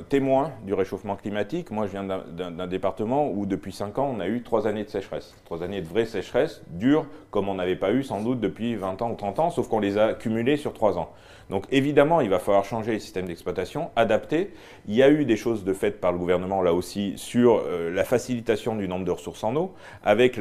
témoins 0.09 0.51
du 0.65 0.73
réchauffement 0.73 1.15
climatique. 1.15 1.71
Moi, 1.71 1.85
je 1.87 1.91
viens 1.91 2.03
d'un 2.03 2.67
département 2.67 3.29
où 3.29 3.45
depuis 3.45 3.71
5 3.71 3.97
ans, 3.99 4.13
on 4.15 4.19
a 4.19 4.27
eu 4.27 4.41
3 4.41 4.67
années 4.67 4.83
de 4.83 4.89
sécheresse. 4.89 5.35
3 5.45 5.63
années 5.63 5.81
de 5.81 5.87
vraie 5.87 6.05
sécheresse, 6.05 6.61
dure, 6.69 7.05
comme 7.31 7.49
on 7.49 7.55
n'avait 7.55 7.75
pas 7.75 7.91
eu 7.91 8.03
sans 8.03 8.21
doute 8.21 8.39
depuis 8.39 8.75
20 8.75 9.01
ans 9.01 9.11
ou 9.11 9.15
30 9.15 9.39
ans, 9.39 9.49
sauf 9.49 9.67
qu'on 9.67 9.79
les 9.79 9.97
a 9.97 10.13
cumulées 10.13 10.57
sur 10.57 10.73
3 10.73 10.97
ans. 10.97 11.11
Donc 11.49 11.65
évidemment, 11.71 12.21
il 12.21 12.29
va 12.29 12.37
falloir 12.37 12.63
changer 12.63 12.91
les 12.91 12.99
systèmes 12.99 13.25
d'exploitation, 13.25 13.89
adapter. 13.95 14.51
Il 14.87 14.95
y 14.95 15.01
a 15.01 15.09
eu 15.09 15.25
des 15.25 15.35
choses 15.35 15.63
de 15.63 15.73
fait 15.73 15.99
par 15.99 16.11
le 16.11 16.19
gouvernement 16.19 16.61
là 16.61 16.73
aussi 16.73 17.13
sur 17.15 17.63
euh, 17.65 17.91
la 17.91 18.03
facilitation 18.03 18.75
du 18.75 18.87
nombre 18.87 19.05
de 19.05 19.11
ressources 19.11 19.43
en 19.43 19.55
eau, 19.55 19.73
avec 20.03 20.39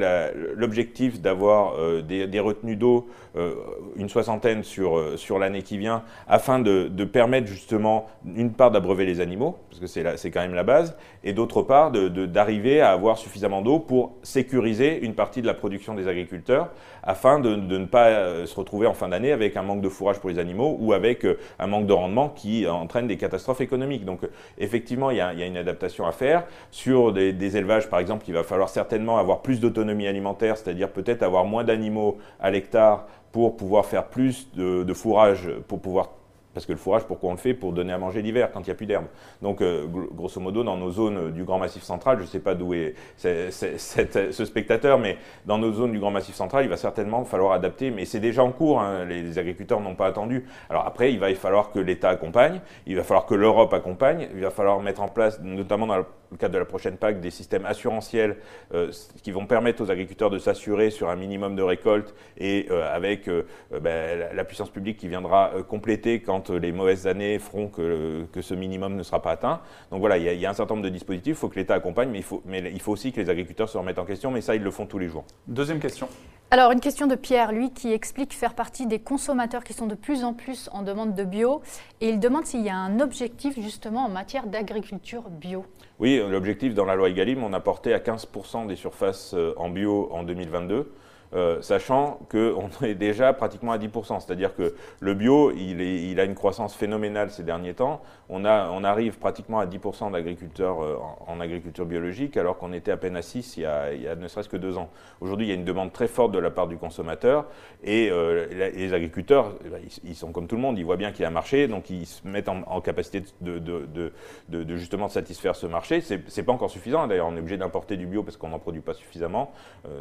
l'objectif 0.55 1.21
d'avoir 1.21 1.75
euh, 1.79 2.03
des, 2.03 2.41
retenues 2.41 2.77
d'eau, 2.77 3.09
euh, 3.37 3.55
une 3.97 4.11
soixantaine 4.11 4.63
sur, 4.63 5.19
sur 5.19 5.39
l'année 5.39 5.63
qui 5.63 5.79
vient, 5.79 6.03
afin 6.29 6.59
de, 6.59 7.05
permettre 7.05 7.47
justement, 7.47 8.07
d'une 8.25 8.53
part, 8.53 8.71
d'abreuver 8.71 9.07
les 9.07 9.21
animaux, 9.21 9.57
parce 9.71 9.81
que 9.81 9.87
c'est 9.87 10.31
quand 10.31 10.41
même 10.41 10.55
la 10.55 10.63
base, 10.63 10.95
et 11.25 11.33
d'autre 11.33 11.63
part, 11.63 11.91
d'arriver 11.91 12.83
à 12.83 12.91
avoir 12.91 13.17
suffisamment 13.17 13.63
d'eau 13.63 13.79
pour 13.79 14.13
sécuriser 14.23 15.01
une 15.01 15.15
partie 15.15 15.41
de 15.41 15.47
la 15.47 15.55
production 15.55 15.95
des 15.95 16.07
agriculteurs, 16.07 16.69
afin 17.03 17.41
de, 17.41 17.55
de 17.55 17.79
ne 17.79 17.87
pas 17.87 18.45
se 18.47 18.55
retrouver 18.55 18.87
en 18.87 18.93
fin 18.93 19.09
d'année 19.09 19.33
avec 19.33 19.57
un 19.57 19.63
manque 19.63 19.81
de 19.81 19.89
fourrage 19.89 20.19
pour 20.19 20.29
les 20.29 20.39
animaux 20.39 20.77
ou 20.79 20.93
euh, 21.25 21.39
un 21.59 21.67
manque 21.67 21.87
de 21.87 21.93
rendement 21.93 22.29
qui 22.29 22.67
entraîne 22.67 23.07
des 23.07 23.17
catastrophes 23.17 23.61
économiques. 23.61 24.05
Donc 24.05 24.25
euh, 24.25 24.31
effectivement, 24.59 25.11
il 25.11 25.17
y, 25.17 25.21
a, 25.21 25.33
une 25.47 25.57
adaptation 25.57 26.07
à 26.07 26.13
faire. 26.13 26.45
Sur 26.71 27.13
des, 27.13 27.57
élevages, 27.57 27.89
par 27.89 28.01
exemple, 28.01 28.25
il 28.29 28.35
va 28.35 28.43
falloir 28.43 28.69
certainement 28.69 29.19
avoir 29.19 29.43
plus 29.43 29.61
d'autonomie 29.61 30.07
alimentaire, 30.07 30.57
c'est-à-dire 30.57 30.91
peut-être 30.91 31.23
avoir 31.23 31.45
moins 31.45 31.65
d'animaux 31.65 32.19
à 32.41 32.51
l'hectare 32.51 33.07
pour 33.33 33.57
pouvoir 33.57 33.87
faire 33.87 34.07
plus 34.07 34.49
de 34.55 34.95
fourrage, 34.95 35.51
pour 35.69 35.81
pouvoir 35.81 36.11
parce 36.59 36.67
que 36.67 36.73
le 36.73 36.79
fourrage, 36.79 37.05
pourquoi 37.05 37.31
on 37.31 37.35
le 37.35 37.39
fait 37.39 37.55
Pour 37.55 37.73
donner 37.73 37.93
à 37.93 37.99
manger 37.99 38.21
l'hiver, 38.21 38.51
quand 38.53 38.59
il 38.63 38.65
n'y 38.65 38.73
a 38.73 38.75
plus 38.75 38.87
d'herbe. 38.87 39.05
Donc, 39.43 39.61
euh, 39.61 39.87
grosso 39.87 40.41
modo, 40.41 40.65
dans 40.65 40.77
nos 40.77 40.91
zones 40.91 41.31
du 41.31 41.45
Grand 41.45 41.61
Massif 41.61 41.85
central, 41.85 42.17
je 42.17 42.23
ne 42.23 42.27
sais 42.27 42.41
pas 42.41 42.57
d'où 42.57 42.75
est, 42.75 42.97
ce 43.17 44.45
spectateur, 44.45 44.99
mais 44.99 45.19
dans 45.47 45.57
nos 45.57 45.71
zones 45.73 45.93
du 45.93 46.01
Grand 46.01 46.11
Massif 46.11 46.35
central, 46.35 46.65
il 46.65 46.69
va 46.69 46.77
certainement 46.77 47.25
falloir 47.25 47.53
adapter. 47.53 47.93
Mais 47.93 48.07
c'est 48.07 48.19
déjà 48.19 48.43
en 48.43 48.51
cours, 48.51 48.81
hein. 48.81 49.05
les, 49.05 49.39
agriculteurs 49.39 49.81
n'ont 49.81 49.95
pas 49.95 50.07
attendu. 50.07 50.47
Alors 50.69 50.85
après, 50.85 51.13
il 51.13 51.21
va 51.21 51.33
falloir 51.37 51.71
que 51.71 51.79
l'État 51.79 52.09
accompagne, 52.09 52.61
il 52.89 52.97
va 52.97 53.05
falloir 53.05 53.27
que 53.27 53.37
l'Europe 53.37 53.73
accompagne, 53.73 54.27
il 54.35 54.41
va 54.41 54.51
falloir 54.51 54.81
mettre 54.81 55.03
en 55.03 55.09
place, 55.09 55.41
notamment 55.41 55.87
dans 55.87 55.99
le 56.31 56.37
cadre 56.37 56.55
de 56.55 56.59
la 56.59 56.65
prochaine 56.65 56.97
PAC, 56.97 57.21
des 57.21 57.31
systèmes 57.31 57.65
assurantiels 57.65 58.37
euh, 58.75 58.91
qui 59.23 59.31
vont 59.31 59.47
permettre 59.47 59.83
aux 59.83 59.91
agriculteurs 59.91 60.31
de 60.31 60.39
s'assurer 60.39 60.91
sur 60.91 61.09
un 61.09 61.17
minimum 61.17 61.57
de 61.57 61.63
récolte 61.63 62.15
et 62.37 62.67
euh, 62.71 62.95
avec 62.95 63.29
ben, 63.71 64.29
la, 64.33 64.45
puissance 64.45 64.71
publique 64.71 64.97
qui 64.99 65.09
viendra 65.09 65.53
compléter 65.69 66.21
quand 66.21 66.51
les 66.51 66.73
mauvaises 66.73 67.07
années 67.07 67.39
feront 67.39 67.69
que, 67.69 68.27
ce 68.41 68.55
minimum 68.55 68.97
ne 68.97 69.03
sera 69.03 69.21
pas 69.21 69.33
atteint. 69.33 69.61
Donc 69.91 70.01
voilà, 70.01 70.17
il 70.17 70.41
y, 70.41 70.47
a, 70.47 70.51
un 70.51 70.55
certain 70.55 70.75
nombre 70.75 70.87
de 70.87 70.93
dispositifs, 70.93 71.37
il 71.37 71.39
faut 71.39 71.49
que 71.49 71.59
l'État 71.59 71.75
accompagne, 71.75 72.11
mais 72.11 72.63
il 72.73 72.81
faut 72.81 72.93
aussi 72.93 73.13
que 73.13 73.21
les 73.21 73.29
agriculteurs 73.29 73.69
se 73.69 73.77
remettent 73.77 73.99
en 73.99 74.05
question, 74.05 74.31
mais 74.31 74.41
ça, 74.41 74.55
ils 74.55 74.63
le 74.63 74.71
font 74.71 74.87
tous 74.87 74.99
les 74.99 75.09
jours. 75.09 75.25
Deuxième 75.47 75.81
question. 75.81 76.09
Alors, 76.51 76.73
une 76.73 76.81
question 76.81 77.07
de 77.07 77.15
Pierre, 77.15 77.53
lui, 77.53 77.71
qui 77.71 77.93
explique 77.93 78.33
faire 78.33 78.55
partie 78.55 78.87
des 78.87 78.99
consommateurs 78.99 79.63
qui 79.63 79.75
sont 79.75 79.87
de 79.87 79.95
plus 79.95 80.25
en 80.25 80.33
plus 80.33 80.71
en 80.73 80.83
demande 80.83 81.15
de 81.15 81.23
bio, 81.23 81.61
et 82.01 82.09
il 82.09 82.19
demande 82.21 82.47
s'il 82.47 82.63
y 82.63 82.71
a 82.71 82.77
un 82.77 83.01
objectif 83.01 83.61
justement 83.61 84.07
en 84.07 84.09
matière 84.09 84.47
d'agriculture 84.47 85.29
bio. 85.29 85.67
Oui, 85.99 86.19
l'objectif 86.27 86.73
dans 86.73 86.87
la 86.87 86.95
loi 86.95 87.11
Egalim, 87.11 87.45
on 87.45 87.53
a 87.53 87.61
porté 87.61 87.93
à 87.93 87.99
15% 87.99 88.67
des 88.67 88.77
surfaces 88.77 89.35
euh, 89.35 89.53
en 89.59 89.69
bio 89.69 90.09
en 90.11 90.23
2022. 90.23 90.91
Euh, 91.35 91.61
sachant 91.61 92.21
qu'on 92.31 92.71
est 92.87 92.95
déjà 92.95 93.35
pratiquement 93.35 93.73
à 93.73 93.79
10%. 93.79 94.21
C'est-à-dire 94.21 94.55
que 94.55 94.75
le 95.01 95.13
bio, 95.13 95.51
il, 95.53 96.19
a 96.19 96.25
une 96.25 96.35
croissance 96.35 96.75
phénoménale 96.75 97.31
ces 97.31 97.43
derniers 97.43 97.75
temps. 97.75 98.01
On, 98.31 98.45
arrive 98.45 99.19
pratiquement 99.19 99.59
à 99.59 99.67
10% 99.67 100.13
d'agriculteurs 100.13 100.83
euh, 100.83 100.97
en, 101.27 101.41
agriculture 101.41 101.85
biologique, 101.85 102.37
alors 102.37 102.57
qu'on 102.57 102.73
était 102.73 102.93
à 102.93 102.97
peine 102.97 103.17
à 103.17 103.23
6 103.23 103.57
il 103.57 103.63
y 103.63 103.67
a, 103.67 104.15
ne 104.15 104.27
serait-ce 104.29 104.49
que 104.49 104.57
deux 104.57 104.79
ans. 104.79 104.89
Aujourd'hui, 105.21 105.47
il 105.47 105.49
y 105.51 105.53
a 105.53 105.55
une 105.55 105.65
demande 105.65 105.93
très 105.93 106.09
forte 106.09 106.33
de 106.33 106.39
la 106.39 106.51
part 106.51 106.67
du 106.67 106.77
consommateur, 106.77 107.47
et 107.85 108.11
euh, 108.11 108.47
les 108.51 108.95
agriculteurs, 108.95 109.53
eh 109.65 109.69
ben, 109.69 109.81
ils, 110.05 110.15
sont 110.15 110.33
comme 110.33 110.47
tout 110.47 110.57
le 110.57 110.63
monde, 110.63 110.79
ils 110.79 110.85
voient 110.85 110.97
bien 110.97 111.11
qu'il 111.13 111.23
y 111.23 111.25
a 111.25 111.29
un 111.29 111.33
marché, 111.33 111.69
donc 111.69 111.91
ils 111.91 112.07
se 112.07 112.27
mettent 112.27 112.49
en, 112.49 112.81
capacité 112.81 113.23
de, 113.41 114.77
justement 114.77 115.09
satisfaire 115.09 115.57
ce 115.57 115.67
marché. 115.67 116.01
C'est 116.01 116.43
pas 116.43 116.53
encore 116.53 116.71
suffisant, 116.71 117.07
d'ailleurs, 117.07 117.29
on 117.29 117.37
est 117.37 117.41
obligé 117.41 117.57
d'importer 117.57 117.97
du 117.97 118.07
bio 118.07 118.23
parce 118.23 118.37
qu'on 118.37 118.49
n'en 118.49 118.59
produit 118.59 118.81
pas 118.81 118.95
suffisamment, 118.95 119.53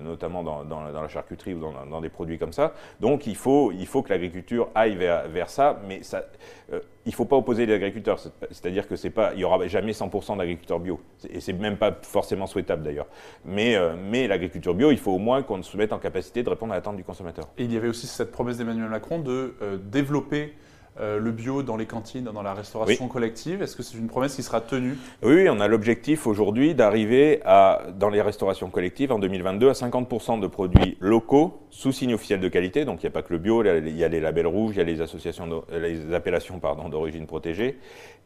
notamment 0.01 0.43
dans, 0.43 0.63
dans 0.63 0.81
la 0.81 1.07
charcuterie 1.17 1.53
ou 1.53 1.61
dans, 1.89 2.01
des 2.01 2.09
produits 2.09 2.37
comme 2.37 2.53
ça. 2.53 2.73
Donc 2.99 3.27
il 3.27 3.35
faut, 3.35 3.71
il 3.71 3.85
faut 3.85 4.01
que 4.01 4.09
l'agriculture 4.09 4.69
aille 4.75 4.95
vers, 4.95 5.27
vers, 5.27 5.49
ça, 5.49 5.79
mais 5.87 6.03
ça, 6.03 6.23
euh, 6.71 6.79
il 7.05 7.09
ne 7.09 7.15
faut 7.15 7.25
pas 7.25 7.35
opposer 7.37 7.65
les 7.65 7.73
agriculteurs. 7.73 8.19
C'est-à-dire 8.51 8.87
que 8.87 8.95
n'y 9.35 9.43
aura 9.43 9.65
jamais 9.67 9.93
100% 9.93 10.37
d'agriculteurs 10.37 10.79
bio. 10.79 10.99
Et 11.29 11.39
c'est 11.39 11.53
même 11.53 11.77
pas 11.77 11.97
forcément 12.01 12.47
souhaitable 12.47 12.83
d'ailleurs. 12.83 13.07
Mais, 13.45 13.75
euh, 13.75 13.95
mais 13.97 14.27
l'agriculture 14.27 14.73
bio, 14.73 14.91
il 14.91 14.99
faut 14.99 15.13
au 15.13 15.19
moins 15.19 15.41
qu'on 15.43 15.63
se 15.63 15.77
mette 15.77 15.93
en 15.93 15.99
capacité 15.99 16.43
de 16.43 16.49
répondre 16.49 16.73
à 16.73 16.75
l'attente 16.75 16.97
du 16.97 17.03
consommateur. 17.03 17.47
Et 17.57 17.63
il 17.63 17.73
y 17.73 17.77
avait 17.77 17.87
aussi 17.87 18.07
cette 18.07 18.31
promesse 18.31 18.57
d'Emmanuel 18.57 18.89
Macron 18.89 19.19
de 19.19 19.55
euh, 19.61 19.77
développer 19.77 20.53
euh, 20.99 21.19
le 21.19 21.31
bio 21.31 21.61
dans 21.61 21.77
les 21.77 21.85
cantines, 21.85 22.23
dans 22.23 22.41
la 22.41 22.53
restauration 22.53 23.07
collective. 23.07 23.61
Est-ce 23.61 23.75
que 23.75 23.83
c'est 23.83 23.97
une 23.97 24.07
promesse 24.07 24.35
qui 24.35 24.43
sera 24.43 24.61
tenue? 24.61 24.97
Oui, 25.21 25.47
on 25.49 25.59
a 25.59 25.67
l'objectif 25.67 26.25
aujourd'hui 26.25 26.73
d'arriver 26.73 27.39
à, 27.45 27.83
dans 27.99 28.09
les 28.09 28.21
restaurations 28.21 28.69
collectives 28.69 29.11
en 29.11 29.19
2022 29.19 29.69
à 29.69 29.73
50% 29.73 30.39
de 30.39 30.47
produits 30.47 30.97
locaux 30.99 31.59
sous 31.69 31.91
signe 31.91 32.13
officiel 32.13 32.39
de 32.39 32.47
qualité. 32.47 32.83
Donc 32.83 33.03
il 33.03 33.05
n'y 33.05 33.09
a 33.09 33.11
pas 33.11 33.21
que 33.21 33.33
le 33.33 33.39
bio, 33.39 33.63
il 33.63 33.95
y 33.95 34.03
a 34.03 34.07
les 34.07 34.19
labels 34.19 34.47
rouges, 34.47 34.75
il 34.75 34.77
y 34.79 34.81
a 34.81 34.85
les, 34.85 35.01
associations 35.01 35.63
les 35.71 36.13
appellations 36.13 36.59
d'origine 36.89 37.27
protégée. 37.27 37.77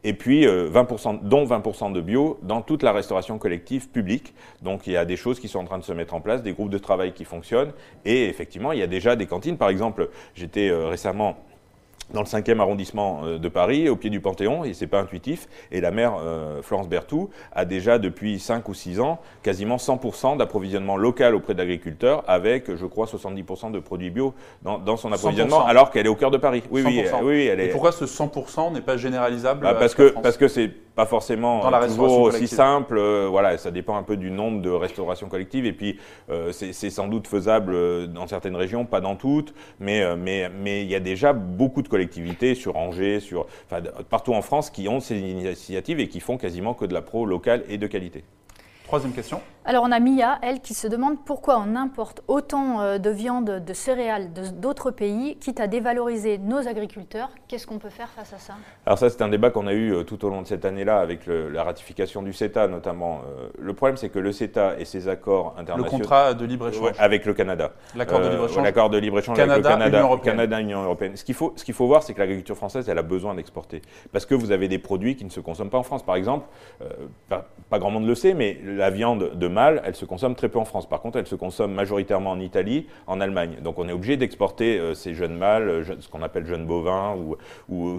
Et 0.04 0.14
puis 0.14 0.46
20%, 0.46 0.46
euh, 0.46 1.18
dont 1.22 1.44
20% 1.44 1.92
de 1.92 2.00
bio 2.00 2.38
dans 2.42 2.62
toute 2.62 2.82
la 2.82 2.92
restauration 2.92 3.38
collective 3.38 3.88
publique. 3.90 4.34
Donc 4.62 4.86
il 4.86 4.94
y 4.94 4.96
a 4.96 5.04
des 5.04 5.16
choses 5.16 5.38
qui 5.38 5.48
sont 5.48 5.60
en 5.60 5.64
train 5.64 5.78
de 5.78 5.84
se 5.84 5.92
mettre 5.92 6.14
en 6.14 6.20
place, 6.20 6.42
des 6.42 6.52
groupes 6.52 6.70
de 6.70 6.78
travail 6.78 7.12
qui 7.12 7.24
fonctionnent. 7.24 7.72
Et 8.04 8.28
effectivement, 8.28 8.72
il 8.72 8.78
y 8.78 8.82
a 8.82 8.86
déjà 8.86 9.14
des 9.14 9.26
cantines. 9.26 9.56
Par 9.58 9.68
exemple, 9.68 10.08
j'étais 10.34 10.70
euh, 10.70 10.88
récemment 10.88 11.36
dans 12.12 12.20
le 12.20 12.26
5e 12.26 12.60
arrondissement 12.60 13.22
euh, 13.24 13.38
de 13.38 13.48
Paris, 13.48 13.88
au 13.88 13.96
pied 13.96 14.10
du 14.10 14.20
Panthéon, 14.20 14.64
et 14.64 14.74
c'est 14.74 14.86
pas 14.86 15.00
intuitif. 15.00 15.48
Et 15.70 15.80
la 15.80 15.90
maire 15.90 16.14
euh, 16.20 16.62
Florence 16.62 16.88
Berthoud 16.88 17.28
a 17.52 17.64
déjà 17.64 17.98
depuis 17.98 18.38
5 18.38 18.68
ou 18.68 18.74
6 18.74 19.00
ans 19.00 19.18
quasiment 19.42 19.76
100% 19.76 20.36
d'approvisionnement 20.36 20.96
local 20.96 21.34
auprès 21.34 21.54
d'agriculteurs, 21.54 22.24
avec, 22.26 22.74
je 22.74 22.86
crois, 22.86 23.06
70% 23.06 23.72
de 23.72 23.78
produits 23.78 24.10
bio 24.10 24.34
dans, 24.62 24.96
son 24.96 25.12
approvisionnement, 25.12 25.64
alors 25.64 25.90
qu'elle 25.90 26.06
est 26.06 26.10
au 26.10 26.14
cœur 26.14 26.30
de 26.30 26.38
Paris. 26.38 26.62
Oui, 26.70 26.82
oui, 26.84 27.04
oui, 27.22 27.46
elle 27.46 27.60
est... 27.60 27.66
Et 27.66 27.68
pourquoi 27.68 27.92
ce 27.92 28.04
100% 28.04 28.72
n'est 28.72 28.80
pas 28.80 28.96
généralisable 28.96 29.62
bah, 29.62 29.74
parce, 29.74 29.94
que, 29.94 30.10
parce 30.22 30.36
que 30.36 30.48
c'est 30.48 30.70
pas 30.94 31.06
forcément 31.06 31.60
toujours 31.86 32.20
aussi 32.20 32.48
simple. 32.48 32.98
Euh, 32.98 33.26
voilà, 33.30 33.58
ça 33.58 33.70
dépend 33.70 33.96
un 33.96 34.02
peu 34.02 34.16
du 34.16 34.30
nombre 34.30 34.60
de 34.60 34.70
restaurations 34.70 35.28
collectives. 35.28 35.66
Et 35.66 35.72
puis, 35.72 35.98
c'est 36.50 36.90
sans 36.90 37.08
doute 37.08 37.26
faisable 37.26 38.12
dans 38.12 38.26
certaines 38.26 38.56
régions, 38.56 38.84
pas 38.84 39.00
dans 39.00 39.16
toutes. 39.16 39.54
Mais 39.80 40.16
mais 40.16 40.50
mais 40.50 40.82
il 40.82 40.90
y 40.90 40.94
a 40.94 41.00
déjà 41.00 41.32
beaucoup 41.32 41.82
de 41.82 41.88
collectivités 41.88 42.54
sur 42.54 42.76
Angers, 42.76 43.20
sur, 43.20 43.46
partout 44.10 44.34
en 44.34 44.42
France 44.42 44.70
qui 44.70 44.88
ont 44.88 45.00
ces 45.00 45.18
initiatives 45.18 46.00
et 46.00 46.08
qui 46.08 46.20
font 46.20 46.36
quasiment 46.36 46.74
que 46.74 46.84
de 46.84 46.94
la 46.94 47.02
pro 47.02 47.26
locale 47.26 47.64
et 47.68 47.78
de 47.78 47.86
qualité. 47.86 48.24
Troisième 48.92 49.14
question. 49.14 49.40
Alors 49.64 49.84
on 49.86 49.92
a 49.92 50.00
Mia, 50.00 50.38
elle, 50.42 50.60
qui 50.60 50.74
se 50.74 50.88
demande 50.88 51.24
pourquoi 51.24 51.64
on 51.64 51.76
importe 51.76 52.22
autant 52.26 52.80
euh, 52.80 52.98
de 52.98 53.10
viande, 53.10 53.64
de 53.64 53.72
céréales 53.72 54.30
d'autres 54.60 54.90
pays, 54.90 55.36
quitte 55.36 55.60
à 55.60 55.68
dévaloriser 55.68 56.36
nos 56.36 56.66
agriculteurs. 56.66 57.30
Qu'est-ce 57.46 57.66
qu'on 57.66 57.78
peut 57.78 57.88
faire 57.88 58.08
face 58.08 58.32
à 58.32 58.38
ça? 58.38 58.54
Alors 58.84 58.98
ça, 58.98 59.08
c'est 59.08 59.22
un 59.22 59.28
débat 59.28 59.50
qu'on 59.50 59.68
a 59.68 59.72
eu 59.72 59.94
euh, 59.94 60.02
tout 60.02 60.22
au 60.24 60.28
long 60.28 60.42
de 60.42 60.46
cette 60.48 60.64
année-là 60.64 60.98
avec 60.98 61.20
la 61.26 61.62
ratification 61.62 62.22
du 62.22 62.32
CETA 62.32 62.66
notamment. 62.66 63.20
Euh, 63.20 63.48
le 63.58 63.72
problème, 63.72 63.96
c'est 63.96 64.08
que 64.08 64.18
le 64.18 64.32
CETA 64.32 64.78
et 64.78 64.84
ses 64.84 65.08
accords 65.08 65.54
internationaux... 65.56 65.84
Le 65.84 65.90
contrat 65.90 66.34
de 66.34 66.44
libre-échange. 66.44 66.96
avec 66.98 67.24
le 67.24 67.32
Canada. 67.32 67.70
L'accord 67.94 68.20
de 68.20 68.28
libre-échange. 68.28 68.64
L'accord 68.64 68.90
de 68.90 68.98
libre-échange 68.98 69.38
avec 69.38 69.56
le 69.56 69.62
Canada, 69.62 69.98
Union 69.98 70.06
européenne. 70.08 70.36
Canada, 70.36 70.60
Union 70.60 70.82
européenne. 70.82 71.16
Ce 71.16 71.24
qu'il 71.24 71.36
faut, 71.36 71.54
ce 71.56 71.64
qu'il 71.64 71.74
faut 71.74 71.86
voir, 71.86 72.02
c'est 72.02 72.14
que 72.14 72.20
l'agriculture 72.20 72.56
française, 72.56 72.88
elle 72.88 72.98
a 72.98 73.02
besoin 73.02 73.36
d'exporter. 73.36 73.80
Parce 74.12 74.26
que 74.26 74.34
vous 74.34 74.50
avez 74.50 74.66
des 74.66 74.78
produits 74.78 75.14
qui 75.14 75.24
ne 75.24 75.30
se 75.30 75.40
consomment 75.40 75.70
pas 75.70 75.78
en 75.78 75.82
France. 75.84 76.02
Par 76.02 76.16
exemple, 76.16 76.46
pas, 77.28 77.48
pas, 77.70 77.78
grand 77.78 77.90
monde 77.90 78.06
le 78.06 78.16
sait, 78.16 78.34
mais 78.34 78.60
la 78.64 78.81
viande 78.90 79.32
de 79.34 79.48
mâle, 79.48 79.82
elle 79.84 79.94
se 79.94 80.04
consomme 80.04 80.34
très 80.34 80.48
peu 80.48 80.58
en 80.58 80.64
France. 80.64 80.88
Par 80.88 81.00
contre, 81.00 81.18
elle 81.18 81.26
se 81.26 81.34
consomme 81.34 81.72
majoritairement 81.72 82.30
en 82.30 82.40
Italie, 82.40 82.86
en 83.06 83.20
Allemagne. 83.20 83.56
Donc 83.62 83.78
on 83.78 83.88
est 83.88 83.92
obligé 83.92 84.16
d'exporter 84.16 84.78
euh, 84.78 84.94
ces 84.94 85.14
jeunes 85.14 85.36
mâles, 85.36 85.68
euh, 85.68 85.84
ce 86.00 86.08
qu'on 86.08 86.22
appelle 86.22 86.46
jeunes 86.46 86.66
bovins, 86.66 87.14
ou, 87.16 87.36
euh, 87.88 87.98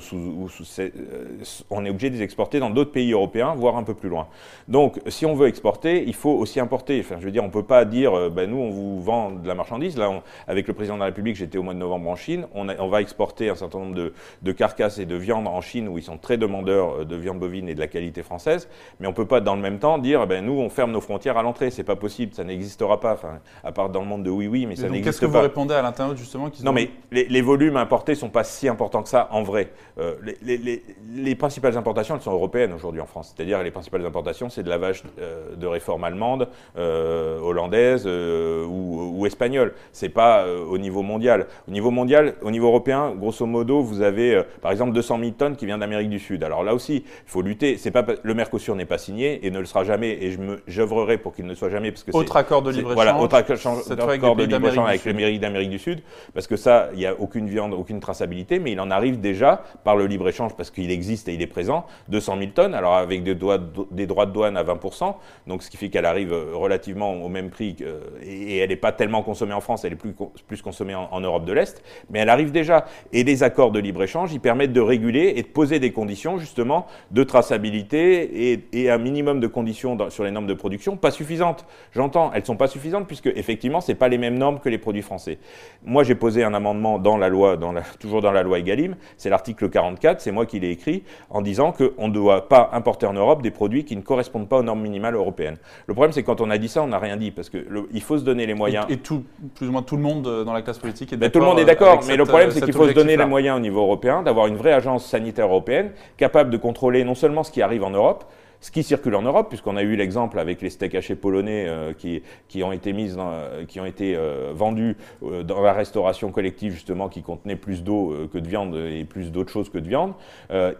on 1.70 1.86
est 1.86 1.90
obligé 1.90 2.10
de 2.10 2.16
les 2.16 2.22
exporter 2.22 2.60
dans 2.60 2.70
d'autres 2.70 2.92
pays 2.92 3.12
européens, 3.12 3.54
voire 3.56 3.78
un 3.78 3.84
peu 3.84 3.94
plus 3.94 4.10
loin. 4.10 4.28
Donc 4.68 5.00
si 5.08 5.26
on 5.26 5.34
veut 5.34 5.48
exporter, 5.48 6.04
il 6.06 6.16
faut 6.16 6.32
aussi 6.32 6.60
importer. 6.60 7.00
Enfin, 7.00 7.16
je 7.20 7.26
veux 7.26 7.32
dire, 7.32 7.44
on 7.44 7.48
ne 7.48 7.52
peut 7.52 7.64
pas 7.64 7.86
dire, 7.86 8.32
ben, 8.32 8.50
nous, 8.50 8.58
on 8.58 8.70
vous 8.70 9.02
vend 9.02 9.32
de 9.32 9.48
la 9.48 9.56
marchandise. 9.56 9.98
Là, 9.98 10.22
avec 10.48 10.68
le 10.68 10.74
président 10.74 10.96
de 10.96 11.00
la 11.00 11.08
République, 11.08 11.36
j'étais 11.36 11.58
au 11.58 11.64
mois 11.64 11.74
de 11.74 11.80
novembre 11.80 12.10
en 12.10 12.16
Chine. 12.16 12.48
On, 12.54 12.88
va 12.88 13.02
exporter 13.02 13.50
un 13.50 13.56
certain 13.56 13.80
nombre 13.80 14.12
de, 14.42 14.52
carcasses 14.52 15.00
et 15.00 15.06
de 15.06 15.16
viande 15.16 15.48
en 15.48 15.62
Chine, 15.62 15.88
où 15.88 15.98
ils 15.98 16.04
sont 16.04 16.18
très 16.18 16.38
demandeurs 16.38 17.06
de 17.06 17.16
viande 17.16 17.40
bovine 17.40 17.70
et 17.70 17.76
de 17.76 17.80
la 17.80 17.88
qualité 17.88 18.24
française. 18.24 18.70
Mais 19.00 19.08
on 19.08 19.12
ne 19.12 19.16
peut 19.16 19.26
pas, 19.26 19.42
dans 19.42 19.56
le 19.56 19.62
même 19.62 19.80
temps, 19.80 19.98
dire, 19.98 20.28
ben, 20.28 20.46
nous, 20.46 20.60
on 20.60 20.70
ferme 20.74 20.92
nos 20.92 21.02
frontières 21.02 21.38
à 21.38 21.44
l'entrée. 21.44 21.72
C'est 21.72 21.84
pas 21.84 21.96
possible 21.96 22.34
ça 22.34 22.44
n'existera 22.44 23.00
pas, 23.00 23.14
enfin, 23.14 23.40
à 23.64 23.72
part 23.72 23.90
dans 23.90 24.02
le 24.02 24.08
monde 24.08 24.24
de 24.24 24.30
oui, 24.30 24.48
oui, 24.48 24.66
mais 24.66 24.76
ça 24.76 24.84
n'existe 24.84 25.04
pas. 25.04 25.10
Qu'est-ce 25.10 25.22
que 25.22 25.26
vous 25.26 25.40
répondez 25.40 25.74
à 25.74 25.82
l'intérieur 25.82 26.16
justement 26.16 26.50
Non, 26.64 26.72
mais 26.72 26.90
les, 27.12 27.42
volumes 27.42 27.78
importés 27.78 28.14
ne 28.14 28.18
sont 28.18 28.30
pas 28.30 28.44
si 28.44 28.68
importants 28.68 29.04
que 29.04 29.10
ça 29.10 29.28
en 29.32 29.44
vrai. 29.44 29.72
Euh, 30.00 30.16
les, 30.42 31.36
principales 31.36 31.78
importations, 31.78 32.16
elles 32.16 32.22
sont 32.22 32.32
européennes 32.32 32.74
aujourd'hui 32.74 33.02
en 33.02 33.06
France. 33.06 33.34
C'est-à-dire 33.36 33.62
les 33.64 33.72
principales 33.72 34.06
importations, 34.06 34.50
c'est 34.50 34.64
de 34.64 34.70
la 34.70 34.78
vache 34.78 35.04
euh, 35.20 35.56
de 35.56 35.68
réforme 35.68 36.04
allemande, 36.04 36.48
euh, 36.78 37.40
hollandaise 37.40 38.06
ou, 38.08 39.14
ou, 39.18 39.26
espagnole. 39.26 39.74
C'est 39.92 40.10
pas 40.10 40.46
au 40.48 40.78
niveau 40.78 41.02
mondial. 41.02 41.48
Au 41.68 41.72
niveau 41.72 41.92
mondial, 41.92 42.36
au 42.42 42.52
niveau 42.52 42.68
européen, 42.68 43.14
grosso 43.16 43.46
modo, 43.46 43.82
vous 43.82 44.02
avez 44.02 44.42
par 44.62 44.72
exemple 44.72 44.94
200 44.94 45.20
000 45.20 45.32
tonnes 45.32 45.56
qui 45.56 45.66
viennent 45.66 45.80
d'Amérique 45.80 46.10
du 46.10 46.20
Sud. 46.20 46.44
Alors 46.44 46.64
là 46.64 46.74
aussi, 46.74 47.04
il 47.06 47.30
faut 47.30 47.42
lutter. 47.42 47.78
C'est 47.78 47.92
pas 47.92 48.06
le 48.22 48.34
Mercosur 48.34 48.76
n'est 48.76 48.86
pas 48.86 48.98
signé 48.98 49.46
et 49.46 49.52
ne 49.52 49.60
le 49.60 49.66
sera 49.66 49.84
jamais. 49.84 50.18
Et 50.22 50.32
je 50.32 50.40
j'œuvrerai 50.68 51.18
pour 51.18 51.34
qu'il 51.34 51.46
ne 51.46 51.54
soit 51.54 51.70
jamais 51.70 51.92
parce 51.92 52.04
que 52.04 52.12
autre 52.16 52.38
accord 52.38 52.62
de 52.62 52.72
libre-échange. 52.72 52.96
Voilà, 52.96 53.20
autre 53.20 53.36
accord 53.36 54.36
de 54.36 54.44
libre-échange 54.44 54.90
avec 54.90 55.06
les 55.06 55.14
mairies 55.14 55.40
d'Amérique 55.40 55.70
du 55.70 55.80
Sud, 55.80 56.02
parce 56.34 56.48
que 56.48 56.56
ça, 56.56 56.90
il 56.94 57.00
n'y 57.00 57.06
a 57.06 57.20
aucune 57.20 57.48
viande, 57.48 57.74
aucune 57.74 58.00
traçabilité, 58.00 58.60
mais 58.60 58.72
il 58.72 58.80
en 58.80 58.92
arrive 58.92 59.20
déjà 59.20 59.64
par 59.84 59.96
le 59.96 60.06
libre-échange, 60.06 60.56
parce 60.56 60.72
qu'il 60.72 60.92
existe 60.92 61.28
et 61.28 61.34
il 61.34 61.42
est 61.42 61.48
présent, 61.48 61.86
200 62.10 62.38
000 62.40 62.52
tonnes, 62.52 62.74
alors 62.74 62.96
avec 62.96 63.24
des, 63.24 63.36
droits 63.36 63.58
de 63.58 64.32
douane 64.32 64.58
à 64.58 64.64
20%, 64.64 65.16
donc 65.48 65.64
ce 65.64 65.70
qui 65.70 65.78
fait 65.78 65.90
qu'elle 65.90 66.06
arrive 66.06 66.34
euh, 66.34 66.52
relativement 66.54 67.14
au 67.14 67.30
même 67.30 67.50
prix, 67.50 67.76
et, 68.24 68.58
elle 68.58 68.70
n'est 68.70 68.76
pas 68.76 68.92
tellement 68.92 69.24
consommée 69.24 69.54
en 69.54 69.62
France, 69.62 69.86
elle 69.86 69.94
est 69.94 69.98
plus, 69.98 70.14
plus 70.48 70.62
consommée 70.62 70.96
en, 70.96 71.22
Europe 71.24 71.46
de 71.46 71.54
l'Est, 71.54 71.82
mais 72.10 72.20
elle 72.20 72.30
arrive 72.30 72.52
déjà. 72.52 72.86
Et 73.14 73.24
les 73.24 73.44
accords 73.44 73.72
de 73.72 73.80
libre-échange, 73.80 74.34
ils 74.34 74.42
permettent 74.42 74.74
de 74.74 74.82
réguler 74.82 75.34
et 75.38 75.42
de 75.42 75.48
poser 75.48 75.80
des 75.80 75.92
conditions, 75.92 76.38
justement, 76.38 76.86
de 77.12 77.24
traçabilité 77.24 78.52
et, 78.52 78.68
et 78.74 78.90
un 78.90 78.98
minimum 78.98 79.40
de 79.40 79.48
conditions 79.48 79.98
sur 80.10 80.24
les 80.24 80.32
normes 80.32 80.43
de 80.48 80.54
production, 80.54 80.98
pas 80.98 81.12
suffisantes. 81.12 81.66
J'entends, 81.94 82.32
elles 82.34 82.42
ne 82.42 82.46
sont 82.46 82.56
pas 82.56 82.68
suffisantes 82.68 83.08
puisque 83.08 83.28
effectivement, 83.28 83.82
ce 83.82 83.94
pas 83.94 84.08
les 84.08 84.18
mêmes 84.18 84.38
normes 84.38 84.60
que 84.60 84.70
les 84.70 84.78
produits 84.78 85.02
français. 85.02 85.38
Moi, 85.86 86.04
j'ai 86.04 86.16
posé 86.16 86.44
un 86.44 86.54
amendement 86.54 87.00
dans 87.00 87.18
la 87.18 87.30
loi, 87.30 87.58
dans 87.58 87.72
la, 87.72 87.82
toujours 88.00 88.22
dans 88.22 88.32
la 88.32 88.44
loi 88.44 88.60
Egalim, 88.60 88.96
c'est 89.18 89.30
l'article 89.30 89.70
44, 89.70 90.22
c'est 90.22 90.32
moi 90.32 90.46
qui 90.46 90.60
l'ai 90.60 90.72
écrit, 90.72 91.04
en 91.30 91.42
disant 91.42 91.72
qu'on 91.72 92.08
ne 92.08 92.14
doit 92.14 92.50
pas 92.50 92.70
importer 92.74 93.06
en 93.06 93.14
Europe 93.14 93.42
des 93.42 93.52
produits 93.52 93.86
qui 93.86 93.96
ne 93.96 94.02
correspondent 94.02 94.50
pas 94.50 94.58
aux 94.58 94.64
normes 94.64 94.82
minimales 94.82 95.16
européennes. 95.16 95.58
Le 95.88 95.94
problème, 95.94 96.12
c'est 96.12 96.22
que 96.22 96.28
quand 96.28 96.42
on 96.42 96.50
a 96.50 96.58
dit 96.58 96.68
ça, 96.68 96.82
on 96.84 96.88
n'a 96.88 97.00
rien 97.00 97.18
dit 97.18 97.32
parce 97.32 97.50
qu'il 97.50 98.02
faut 98.02 98.18
se 98.18 98.24
donner 98.24 98.46
les 98.46 98.54
moyens. 98.54 98.86
Et, 98.90 98.98
tout, 98.98 99.24
plus 99.56 99.68
ou 99.68 99.72
moins 99.72 99.84
tout 99.84 99.98
le 99.98 100.04
monde 100.04 100.28
euh, 100.28 100.44
dans 100.44 100.54
la 100.54 100.62
classe 100.62 100.80
politique 100.80 101.14
est 101.14 101.18
ben, 101.18 101.28
d'accord. 101.28 101.34
tout 101.34 101.40
le 101.40 101.46
monde 101.46 101.60
est 101.60 101.66
d'accord, 101.66 102.00
mais 102.08 102.18
le 102.18 102.26
problème, 102.26 102.52
c'est 102.52 102.62
qu'il 102.62 102.74
faut 102.74 102.88
se 102.88 102.94
donner 102.94 103.18
les 103.18 103.26
moyens 103.26 103.58
au 103.58 103.62
niveau 103.62 103.82
européen, 103.82 104.24
d'avoir 104.24 104.48
une 104.48 104.56
vraie 104.56 104.74
agence 104.74 105.06
sanitaire 105.06 105.46
européenne 105.46 105.92
capable 106.18 106.50
de 106.50 106.58
contrôler 106.58 107.04
non 107.04 107.16
seulement 107.16 107.44
ce 107.44 107.52
qui 107.52 107.62
arrive 107.62 107.84
en 107.84 107.90
Europe, 107.90 108.26
ce 108.64 108.72
qui 108.72 108.82
circule 108.82 109.14
en 109.16 109.24
Europe, 109.24 109.50
puisqu'on 109.50 109.76
a 109.76 109.84
eu 109.84 109.98
l'exemple 109.98 110.40
avec 110.40 110.62
les 110.62 110.70
steaks 110.70 110.96
hachés 110.96 111.18
polonais 111.18 111.66
euh, 111.68 111.92
qui, 111.92 112.24
qui, 112.48 112.64
ont 112.64 112.72
été 112.72 112.94
mises 112.94 113.18
euh, 113.20 113.66
qui 113.66 113.82
ont 113.82 113.86
été 113.86 114.16
euh, 114.16 114.54
vendus 114.56 114.96
dans 115.22 115.62
la 115.62 115.74
restauration 115.74 116.32
collective 116.32 116.72
justement, 116.72 117.10
qui 117.10 117.24
contenait 117.24 117.58
plus 117.58 117.84
d'eau 117.84 118.16
que 118.32 118.38
de 118.38 118.48
viande 118.48 118.76
et 118.76 119.04
plus 119.04 119.34
d'autres 119.34 119.52
choses 119.52 119.70
que 119.70 119.78
de 119.78 119.88
viande. 119.88 120.14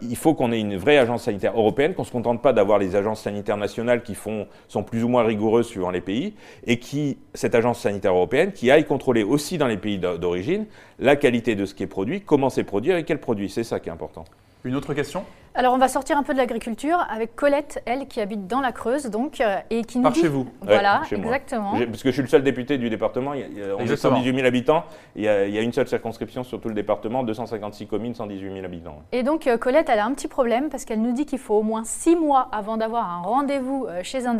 il 0.00 0.16
faut 0.16 0.32
qu'on 0.32 0.50
ait 0.50 0.60
une 0.60 0.76
vraie 0.76 0.96
agence 0.96 1.24
sanitaire 1.24 1.52
européenne, 1.54 1.92
qu'on 1.92 2.04
se 2.04 2.10
contente 2.10 2.40
pas 2.40 2.54
d'avoir 2.54 2.78
les 2.78 2.96
agences 2.96 3.20
sanitaires 3.20 3.58
nationales 3.58 4.02
qui 4.02 4.14
font, 4.14 4.46
sont 4.68 4.82
plus 4.82 5.04
ou 5.04 5.08
moins 5.08 5.22
rigoureuses 5.22 5.66
suivant 5.66 5.90
les 5.90 6.00
pays, 6.00 6.34
et 6.66 6.78
qui 6.78 7.18
cette 7.34 7.54
agence 7.54 7.80
sanitaire 7.80 8.12
européenne 8.12 8.52
qui 8.52 8.70
aille 8.70 8.86
contrôler 8.86 9.22
aussi 9.22 9.58
dans 9.58 9.66
les 9.66 9.76
pays 9.76 9.98
d'origine 9.98 10.64
la 10.98 11.16
qualité 11.16 11.54
de 11.54 11.66
ce 11.66 11.74
qui 11.74 11.82
est 11.82 11.88
produit, 11.88 12.22
comment 12.22 12.48
c'est 12.48 12.64
produit 12.64 12.92
et 12.92 13.04
quel 13.04 13.20
produit. 13.20 13.50
C'est 13.50 13.64
ça 13.64 13.78
qui 13.78 13.90
est 13.90 13.92
important. 13.92 14.24
Une 14.64 14.74
autre 14.74 14.94
question? 14.94 15.24
Alors, 15.56 15.72
on 15.72 15.78
va 15.78 15.86
sortir 15.86 16.18
un 16.18 16.24
peu 16.24 16.32
de 16.32 16.38
l'agriculture 16.38 17.06
avec 17.08 17.36
Colette, 17.36 17.80
elle, 17.86 18.08
qui 18.08 18.20
habite 18.20 18.48
dans 18.48 18.60
la 18.60 18.72
Creuse, 18.72 19.04
donc, 19.06 19.40
euh, 19.40 19.58
et 19.70 19.84
qui 19.84 19.98
nous 19.98 20.02
Par 20.02 20.10
dit... 20.10 20.22
chez 20.22 20.28
vous. 20.28 20.48
Voilà, 20.60 21.02
exactement. 21.12 21.74
Parce 21.78 22.02
que 22.02 22.08
je 22.08 22.14
suis 22.14 22.22
le 22.22 22.28
seul 22.28 22.42
député 22.42 22.76
du 22.76 22.90
département. 22.90 23.34
Il 23.34 23.40
y 23.56 23.62
a, 23.62 23.76
on 23.76 23.86
est 23.86 23.96
118 23.96 24.34
000 24.34 24.44
habitants. 24.44 24.82
Il 25.14 25.22
y, 25.22 25.28
a, 25.28 25.60
une 25.60 25.72
seule 25.72 25.86
circonscription 25.86 26.42
sur 26.42 26.60
tout 26.60 26.68
le 26.68 26.74
département, 26.74 27.22
256 27.22 27.86
communes, 27.86 28.16
118 28.16 28.52
000 28.52 28.64
habitants. 28.64 29.02
Et 29.12 29.22
donc, 29.22 29.46
euh, 29.46 29.56
Colette, 29.56 29.88
elle 29.88 30.00
a 30.00 30.04
un 30.04 30.12
petit 30.12 30.26
problème 30.26 30.70
parce 30.70 30.84
qu'elle 30.84 31.00
nous 31.00 31.12
dit 31.12 31.24
qu'il 31.24 31.38
faut 31.38 31.54
au 31.54 31.62
moins 31.62 31.84
six 31.84 32.16
mois 32.16 32.48
avant 32.50 32.76
d'avoir 32.76 33.08
un 33.08 33.22
rendez-vous 33.22 33.86
euh, 33.88 34.00
chez 34.02 34.26
un, 34.26 34.36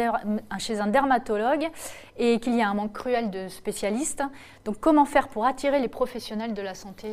chez 0.59 0.81
un 0.81 0.89
dermatologue 0.89 1.69
et 2.19 2.41
qu'il 2.41 2.57
y 2.57 2.63
a 2.63 2.69
un 2.69 2.75
manque 2.75 2.93
cruel 2.93 3.31
de 3.31 3.47
spécialistes. 3.47 4.25
Donc, 4.65 4.81
comment 4.81 5.05
faire 5.05 5.29
pour 5.29 5.47
attirer 5.47 5.79
les 5.79 5.89
professionnels 5.89 6.55
de 6.55 6.63
la 6.63 6.75
santé 6.75 7.09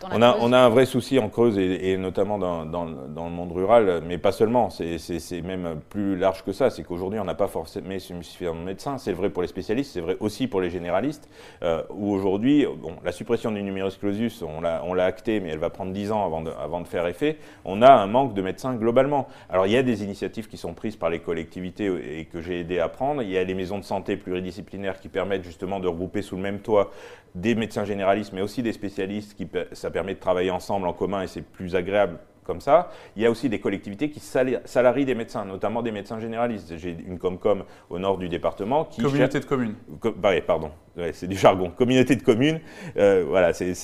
dans 0.00 0.08
la 0.08 0.16
on 0.16 0.22
a, 0.22 0.36
On 0.40 0.52
a 0.52 0.58
un 0.58 0.68
vrai 0.68 0.84
souci 0.84 1.18
en 1.18 1.30
Creuse 1.30 1.58
et, 1.58 1.96
notamment 1.96 2.38
dans, 2.38 2.66
dans, 2.66 2.86
dans 2.86 3.29
monde 3.30 3.52
rural 3.52 4.02
mais 4.06 4.18
pas 4.18 4.32
seulement, 4.32 4.70
c'est 4.70 5.42
même 5.42 5.80
plus 5.88 6.16
large 6.16 6.44
que 6.44 6.52
ça. 6.52 6.70
C'est 6.70 6.82
qu'aujourd'hui, 6.82 7.18
on 7.20 7.24
n'a 7.24 7.34
pas 7.34 7.48
forcément 7.48 7.98
suffisamment 7.98 8.60
de 8.60 8.64
médecins. 8.64 8.98
C'est 8.98 9.12
vrai 9.12 9.30
pour 9.30 9.42
les 9.42 9.48
spécialistes, 9.48 9.92
c'est 9.92 10.00
vrai 10.00 10.16
aussi 10.20 10.46
pour 10.46 10.60
les 10.60 10.70
généralistes, 10.70 11.28
euh, 11.62 11.82
où 11.90 12.12
aujourd'hui, 12.12 12.66
bon, 12.66 12.96
la 13.04 13.12
suppression 13.12 13.50
du 13.50 13.62
numerus 13.62 13.96
clausus, 13.96 14.42
on 14.42 14.60
l'a 14.60 15.04
acté, 15.04 15.40
mais 15.40 15.50
elle 15.50 15.58
va 15.58 15.70
prendre 15.70 15.92
10 15.92 16.12
ans 16.12 16.24
avant 16.24 16.42
de, 16.42 16.50
avant 16.50 16.80
de 16.80 16.86
faire 16.86 17.06
effet. 17.06 17.38
On 17.64 17.82
a 17.82 17.92
un 17.92 18.06
manque 18.06 18.34
de 18.34 18.42
médecins 18.42 18.74
globalement. 18.74 19.28
Alors, 19.48 19.66
il 19.66 19.72
y 19.72 19.76
a 19.76 19.82
des 19.82 20.02
initiatives 20.02 20.48
qui 20.48 20.56
sont 20.56 20.74
prises 20.74 20.96
par 20.96 21.10
les 21.10 21.20
collectivités 21.20 22.18
et 22.18 22.24
que 22.26 22.40
j'ai 22.40 22.60
aidé 22.60 22.78
à 22.78 22.88
prendre. 22.88 23.22
Il 23.22 23.30
y 23.30 23.38
a 23.38 23.44
les 23.44 23.54
maisons 23.54 23.78
de 23.78 23.84
santé 23.84 24.16
pluridisciplinaires 24.16 25.00
qui 25.00 25.08
permettent 25.08 25.44
justement 25.44 25.80
de 25.80 25.88
regrouper 25.88 26.22
sous 26.22 26.36
le 26.36 26.42
même 26.42 26.60
toit 26.60 26.90
des 27.34 27.54
médecins 27.54 27.84
généralistes, 27.84 28.32
mais 28.32 28.42
aussi 28.42 28.62
des 28.62 28.72
spécialistes. 28.72 29.36
Ça 29.72 29.90
permet 29.90 30.14
de 30.14 30.20
travailler 30.20 30.50
ensemble 30.50 30.86
en 30.86 30.92
commun 30.92 31.22
et 31.22 31.26
c'est 31.26 31.42
plus 31.42 31.76
agréable 31.76 32.18
comme 32.44 32.60
ça. 32.60 32.90
Il 33.16 33.22
y 33.22 33.26
a 33.26 33.30
aussi 33.30 33.48
des 33.48 33.60
collectivités 33.60 34.10
qui 34.10 34.20
salarient 34.20 35.04
des 35.04 35.14
médecins, 35.14 35.44
notamment 35.44 35.82
des 35.82 35.92
médecins 35.92 36.18
généralistes. 36.18 36.76
J'ai 36.76 36.96
une 37.06 37.18
Comcom 37.18 37.64
au 37.88 37.98
nord 37.98 38.18
du 38.18 38.28
département 38.28 38.84
qui. 38.84 39.02
Communauté 39.02 39.40
de 39.40 39.44
communes. 39.44 39.74
Bah 40.16 40.32
pardon, 40.40 40.70
c'est 41.12 41.28
du 41.28 41.36
jargon. 41.36 41.70
Communauté 41.76 42.16
de 42.16 42.22
communes. 42.22 42.60
Euh, 42.96 43.24
voilà, 43.26 43.52
c'est 43.52 43.74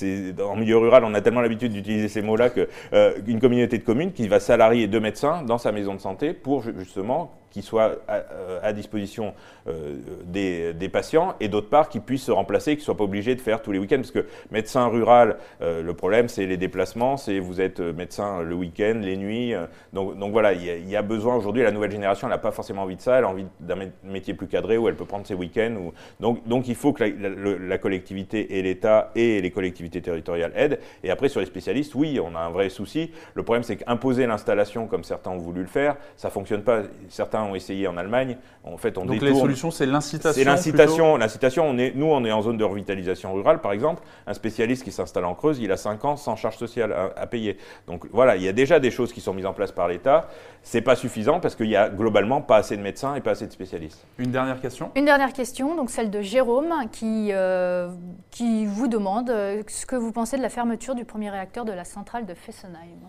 en 0.41 0.55
milieu 0.55 0.77
rural, 0.77 1.03
on 1.03 1.13
a 1.13 1.21
tellement 1.21 1.41
l'habitude 1.41 1.71
d'utiliser 1.71 2.07
ces 2.07 2.21
mots-là 2.21 2.49
que 2.49 2.67
euh, 2.93 3.13
une 3.25 3.39
communauté 3.39 3.77
de 3.77 3.83
communes 3.83 4.11
qui 4.11 4.27
va 4.27 4.39
salarier 4.39 4.87
deux 4.87 4.99
médecins 4.99 5.43
dans 5.43 5.57
sa 5.57 5.71
maison 5.71 5.95
de 5.95 5.99
santé 5.99 6.33
pour 6.33 6.61
justement 6.61 7.31
qui 7.57 7.63
soient 7.63 7.95
à, 8.07 8.17
euh, 8.31 8.71
disposition 8.71 9.33
euh, 9.67 9.95
des, 10.25 10.89
patients 10.89 11.33
et 11.39 11.47
d'autre 11.47 11.69
part 11.69 11.89
qui 11.89 11.99
puissent 11.99 12.25
se 12.25 12.31
remplacer, 12.31 12.75
qui 12.75 12.81
ne 12.81 12.85
soient 12.85 12.97
pas 12.97 13.03
obligés 13.03 13.33
de 13.33 13.41
faire 13.41 13.63
tous 13.63 13.71
les 13.71 13.79
week-ends. 13.79 13.97
Parce 13.97 14.11
que 14.11 14.25
médecin 14.51 14.85
rural, 14.87 15.37
euh, 15.61 15.81
le 15.81 15.93
problème 15.95 16.27
c'est 16.27 16.45
les 16.45 16.57
déplacements, 16.57 17.17
c'est 17.17 17.39
vous 17.39 17.59
êtes 17.59 17.79
médecin 17.79 18.43
le 18.43 18.53
week-end, 18.53 18.99
les 19.01 19.17
nuits. 19.17 19.53
donc, 19.93 20.31
voilà, 20.31 20.53
il 20.53 20.87
y, 20.87 20.95
a 20.95 21.01
besoin 21.01 21.35
aujourd'hui, 21.35 21.63
la 21.63 21.71
nouvelle 21.71 21.91
génération, 21.91 22.27
elle 22.27 22.33
n'a 22.33 22.37
pas 22.37 22.51
forcément 22.51 22.83
envie 22.83 22.95
de 22.95 23.01
ça, 23.01 23.17
elle 23.17 23.23
a 23.23 23.29
envie 23.29 23.45
d'un 23.59 23.77
métier 24.03 24.35
plus 24.35 24.47
cadré 24.47 24.77
où 24.77 24.87
elle 24.87 24.95
peut 24.95 25.05
prendre 25.05 25.25
ses 25.25 25.33
week-ends. 25.33 25.91
Donc, 26.19 26.67
il 26.67 26.75
faut 26.75 26.93
que 26.93 27.03
la, 27.03 27.57
la 27.57 27.77
collectivité 27.79 28.57
et 28.57 28.61
l'État 28.61 29.11
et 29.15 29.41
les 29.41 29.51
collectivités 29.51 30.01
territoriales 30.01 30.51
aident. 30.55 30.79
Et 31.03 31.09
après 31.09 31.29
sur 31.29 31.39
les 31.39 31.45
spécialistes, 31.47 31.95
oui, 31.95 32.19
on 32.23 32.35
a 32.35 32.39
un 32.39 32.49
vrai 32.49 32.69
souci. 32.69 33.11
Le 33.33 33.43
problème 33.43 33.63
c'est 33.63 33.77
qu'imposer 33.77 34.27
l'installation 34.27 34.87
comme 34.87 35.03
certains 35.03 35.31
ont 35.31 35.37
voulu 35.37 35.61
le 35.61 35.67
faire, 35.67 35.95
ça 36.15 36.27
ne 36.27 36.33
fonctionne 36.33 36.63
pas. 36.63 36.83
Certains 37.09 37.46
ont 37.47 37.55
essayé 37.55 37.87
en 37.87 37.97
Allemagne. 37.97 38.37
En 38.63 38.77
fait, 38.77 38.97
on 38.97 39.05
Donc 39.05 39.21
les 39.21 39.33
solutions, 39.33 39.71
c'est 39.71 39.85
l'incitation. 39.85 40.33
C'est 40.33 40.43
l'incitation. 40.43 41.17
L'incitation. 41.17 41.67
On 41.67 41.77
est, 41.77 41.93
nous, 41.95 42.07
on 42.07 42.23
est 42.25 42.31
en 42.31 42.41
zone 42.41 42.57
de 42.57 42.63
revitalisation 42.63 43.33
rurale, 43.33 43.61
par 43.61 43.71
exemple. 43.71 44.03
Un 44.25 44.33
spécialiste 44.33 44.83
qui 44.83 44.91
s'installe 44.91 45.25
en 45.25 45.35
Creuse, 45.35 45.59
il 45.59 45.71
a 45.71 45.77
5 45.77 46.05
ans 46.05 46.17
sans 46.17 46.35
charge 46.35 46.57
sociale 46.57 46.93
à, 47.15 47.27
payer. 47.27 47.57
Donc 47.87 48.05
voilà, 48.11 48.35
il 48.35 48.43
y 48.43 48.47
a 48.47 48.53
déjà 48.53 48.79
des 48.79 48.91
choses 48.91 49.13
qui 49.13 49.21
sont 49.21 49.33
mises 49.33 49.45
en 49.45 49.53
place 49.53 49.71
par 49.71 49.87
l'État. 49.87 50.27
C'est 50.63 50.81
pas 50.81 50.95
suffisant 50.95 51.39
parce 51.39 51.55
qu'il 51.55 51.69
y 51.69 51.75
a 51.75 51.89
globalement 51.89 52.41
pas 52.41 52.57
assez 52.57 52.75
de 52.75 52.81
médecins 52.81 53.15
et 53.15 53.21
pas 53.21 53.31
assez 53.31 53.47
de 53.47 53.51
spécialistes. 53.51 54.05
Une 54.17 54.31
dernière 54.31 54.59
question? 54.59 54.91
Une 54.95 55.05
dernière 55.05 55.33
question, 55.33 55.75
donc 55.75 55.89
celle 55.89 56.09
de 56.09 56.21
Jérôme, 56.21 56.73
qui 56.91 57.29
euh, 57.31 57.89
qui 58.31 58.65
vous 58.65 58.87
demande 58.87 59.29
euh, 59.29 59.63
ce 59.67 59.85
que 59.85 59.95
vous 59.95 60.11
pensez 60.11 60.37
de 60.37 60.41
la 60.41 60.49
fermeture 60.49 60.95
du 60.95 61.05
premier 61.05 61.29
réacteur 61.29 61.65
de 61.65 61.71
la 61.71 61.85
centrale 61.85 62.25
de 62.25 62.33
Fessenheim? 62.33 62.99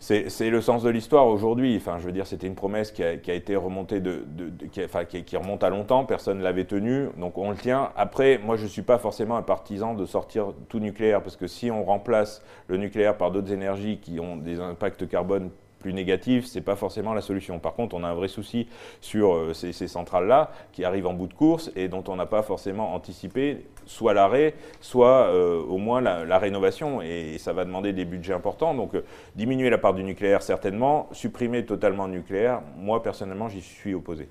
C'est 0.00 0.48
le 0.48 0.60
sens 0.62 0.82
de 0.82 0.88
l'histoire 0.88 1.26
aujourd'hui. 1.26 1.76
Enfin, 1.76 1.98
je 1.98 2.06
veux 2.06 2.12
dire, 2.12 2.26
c'était 2.26 2.46
une 2.46 2.54
promesse 2.54 2.90
qui 2.90 3.04
a, 3.04 3.12
été 3.12 3.54
remontée 3.54 4.00
de, 4.00 4.24
qui, 4.72 5.36
remonte 5.36 5.62
à 5.62 5.68
longtemps. 5.68 6.06
Personne 6.06 6.38
ne 6.38 6.42
l'avait 6.42 6.64
tenue, 6.64 7.08
donc 7.18 7.36
on 7.36 7.50
le 7.50 7.56
tient. 7.56 7.92
Après, 7.96 8.38
moi, 8.38 8.56
je 8.56 8.62
ne 8.62 8.68
suis 8.68 8.82
pas 8.82 8.96
forcément 8.96 9.36
un 9.36 9.42
partisan 9.42 9.94
de 9.94 10.06
sortir 10.06 10.54
tout 10.70 10.80
nucléaire, 10.80 11.22
parce 11.22 11.36
que 11.36 11.46
si 11.46 11.70
on 11.70 11.84
remplace 11.84 12.42
le 12.66 12.78
nucléaire 12.78 13.18
par 13.18 13.30
d'autres 13.30 13.52
énergies 13.52 13.98
qui 13.98 14.20
ont 14.20 14.36
des 14.36 14.58
impacts 14.58 15.06
carbone 15.06 15.50
plus 15.80 15.92
négatif, 15.92 16.46
ce 16.46 16.58
n'est 16.58 16.64
pas 16.64 16.76
forcément 16.76 17.14
la 17.14 17.22
solution. 17.22 17.58
Par 17.58 17.74
contre, 17.74 17.96
on 17.96 18.04
a 18.04 18.08
un 18.08 18.14
vrai 18.14 18.28
souci 18.28 18.68
sur 19.00 19.34
euh, 19.34 19.54
ces, 19.54 19.72
centrales-là 19.88 20.52
qui 20.72 20.84
arrivent 20.84 21.06
en 21.06 21.14
bout 21.14 21.26
de 21.26 21.34
course 21.34 21.72
et 21.74 21.88
dont 21.88 22.04
on 22.06 22.16
n'a 22.16 22.26
pas 22.26 22.42
forcément 22.42 22.94
anticipé 22.94 23.66
soit 23.86 24.14
l'arrêt, 24.14 24.54
soit 24.80 25.26
euh, 25.26 25.60
au 25.62 25.78
moins 25.78 26.00
la, 26.00 26.38
rénovation. 26.38 27.02
Et, 27.02 27.38
ça 27.38 27.52
va 27.52 27.64
demander 27.64 27.92
des 27.92 28.04
budgets 28.04 28.34
importants. 28.34 28.74
Donc, 28.74 28.94
euh, 28.94 29.02
diminuer 29.34 29.70
la 29.70 29.78
part 29.78 29.94
du 29.94 30.04
nucléaire, 30.04 30.42
certainement. 30.42 31.08
Supprimer 31.12 31.64
totalement 31.64 32.06
le 32.06 32.12
nucléaire, 32.12 32.60
moi, 32.76 33.02
personnellement, 33.02 33.48
j'y 33.48 33.62
suis 33.62 33.94
opposé. 33.94 34.28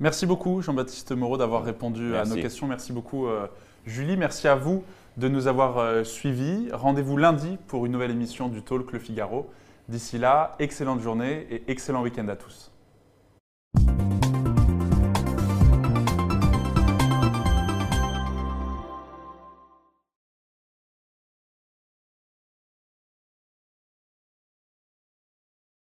Merci 0.00 0.26
beaucoup, 0.26 0.62
Jean-Baptiste 0.62 1.12
Moreau, 1.12 1.36
d'avoir 1.36 1.64
répondu 1.64 2.16
à 2.16 2.24
nos 2.24 2.36
questions. 2.36 2.66
Merci 2.66 2.92
beaucoup, 2.92 3.26
Julie. 3.84 4.16
Merci 4.16 4.46
à 4.46 4.54
vous 4.54 4.84
de 5.16 5.26
nous 5.26 5.48
avoir 5.48 6.06
suivis. 6.06 6.68
Rendez-vous 6.72 7.16
lundi 7.16 7.58
pour 7.66 7.84
une 7.84 7.90
nouvelle 7.92 8.12
émission 8.12 8.48
du 8.48 8.62
Talk 8.62 8.92
Le 8.92 9.00
Figaro. 9.00 9.50
D'ici 9.88 10.18
là, 10.18 10.54
excellente 10.58 11.00
journée 11.00 11.46
et 11.50 11.70
excellent 11.70 12.02
week-end 12.02 12.28
à 12.28 12.36
tous. 12.36 12.70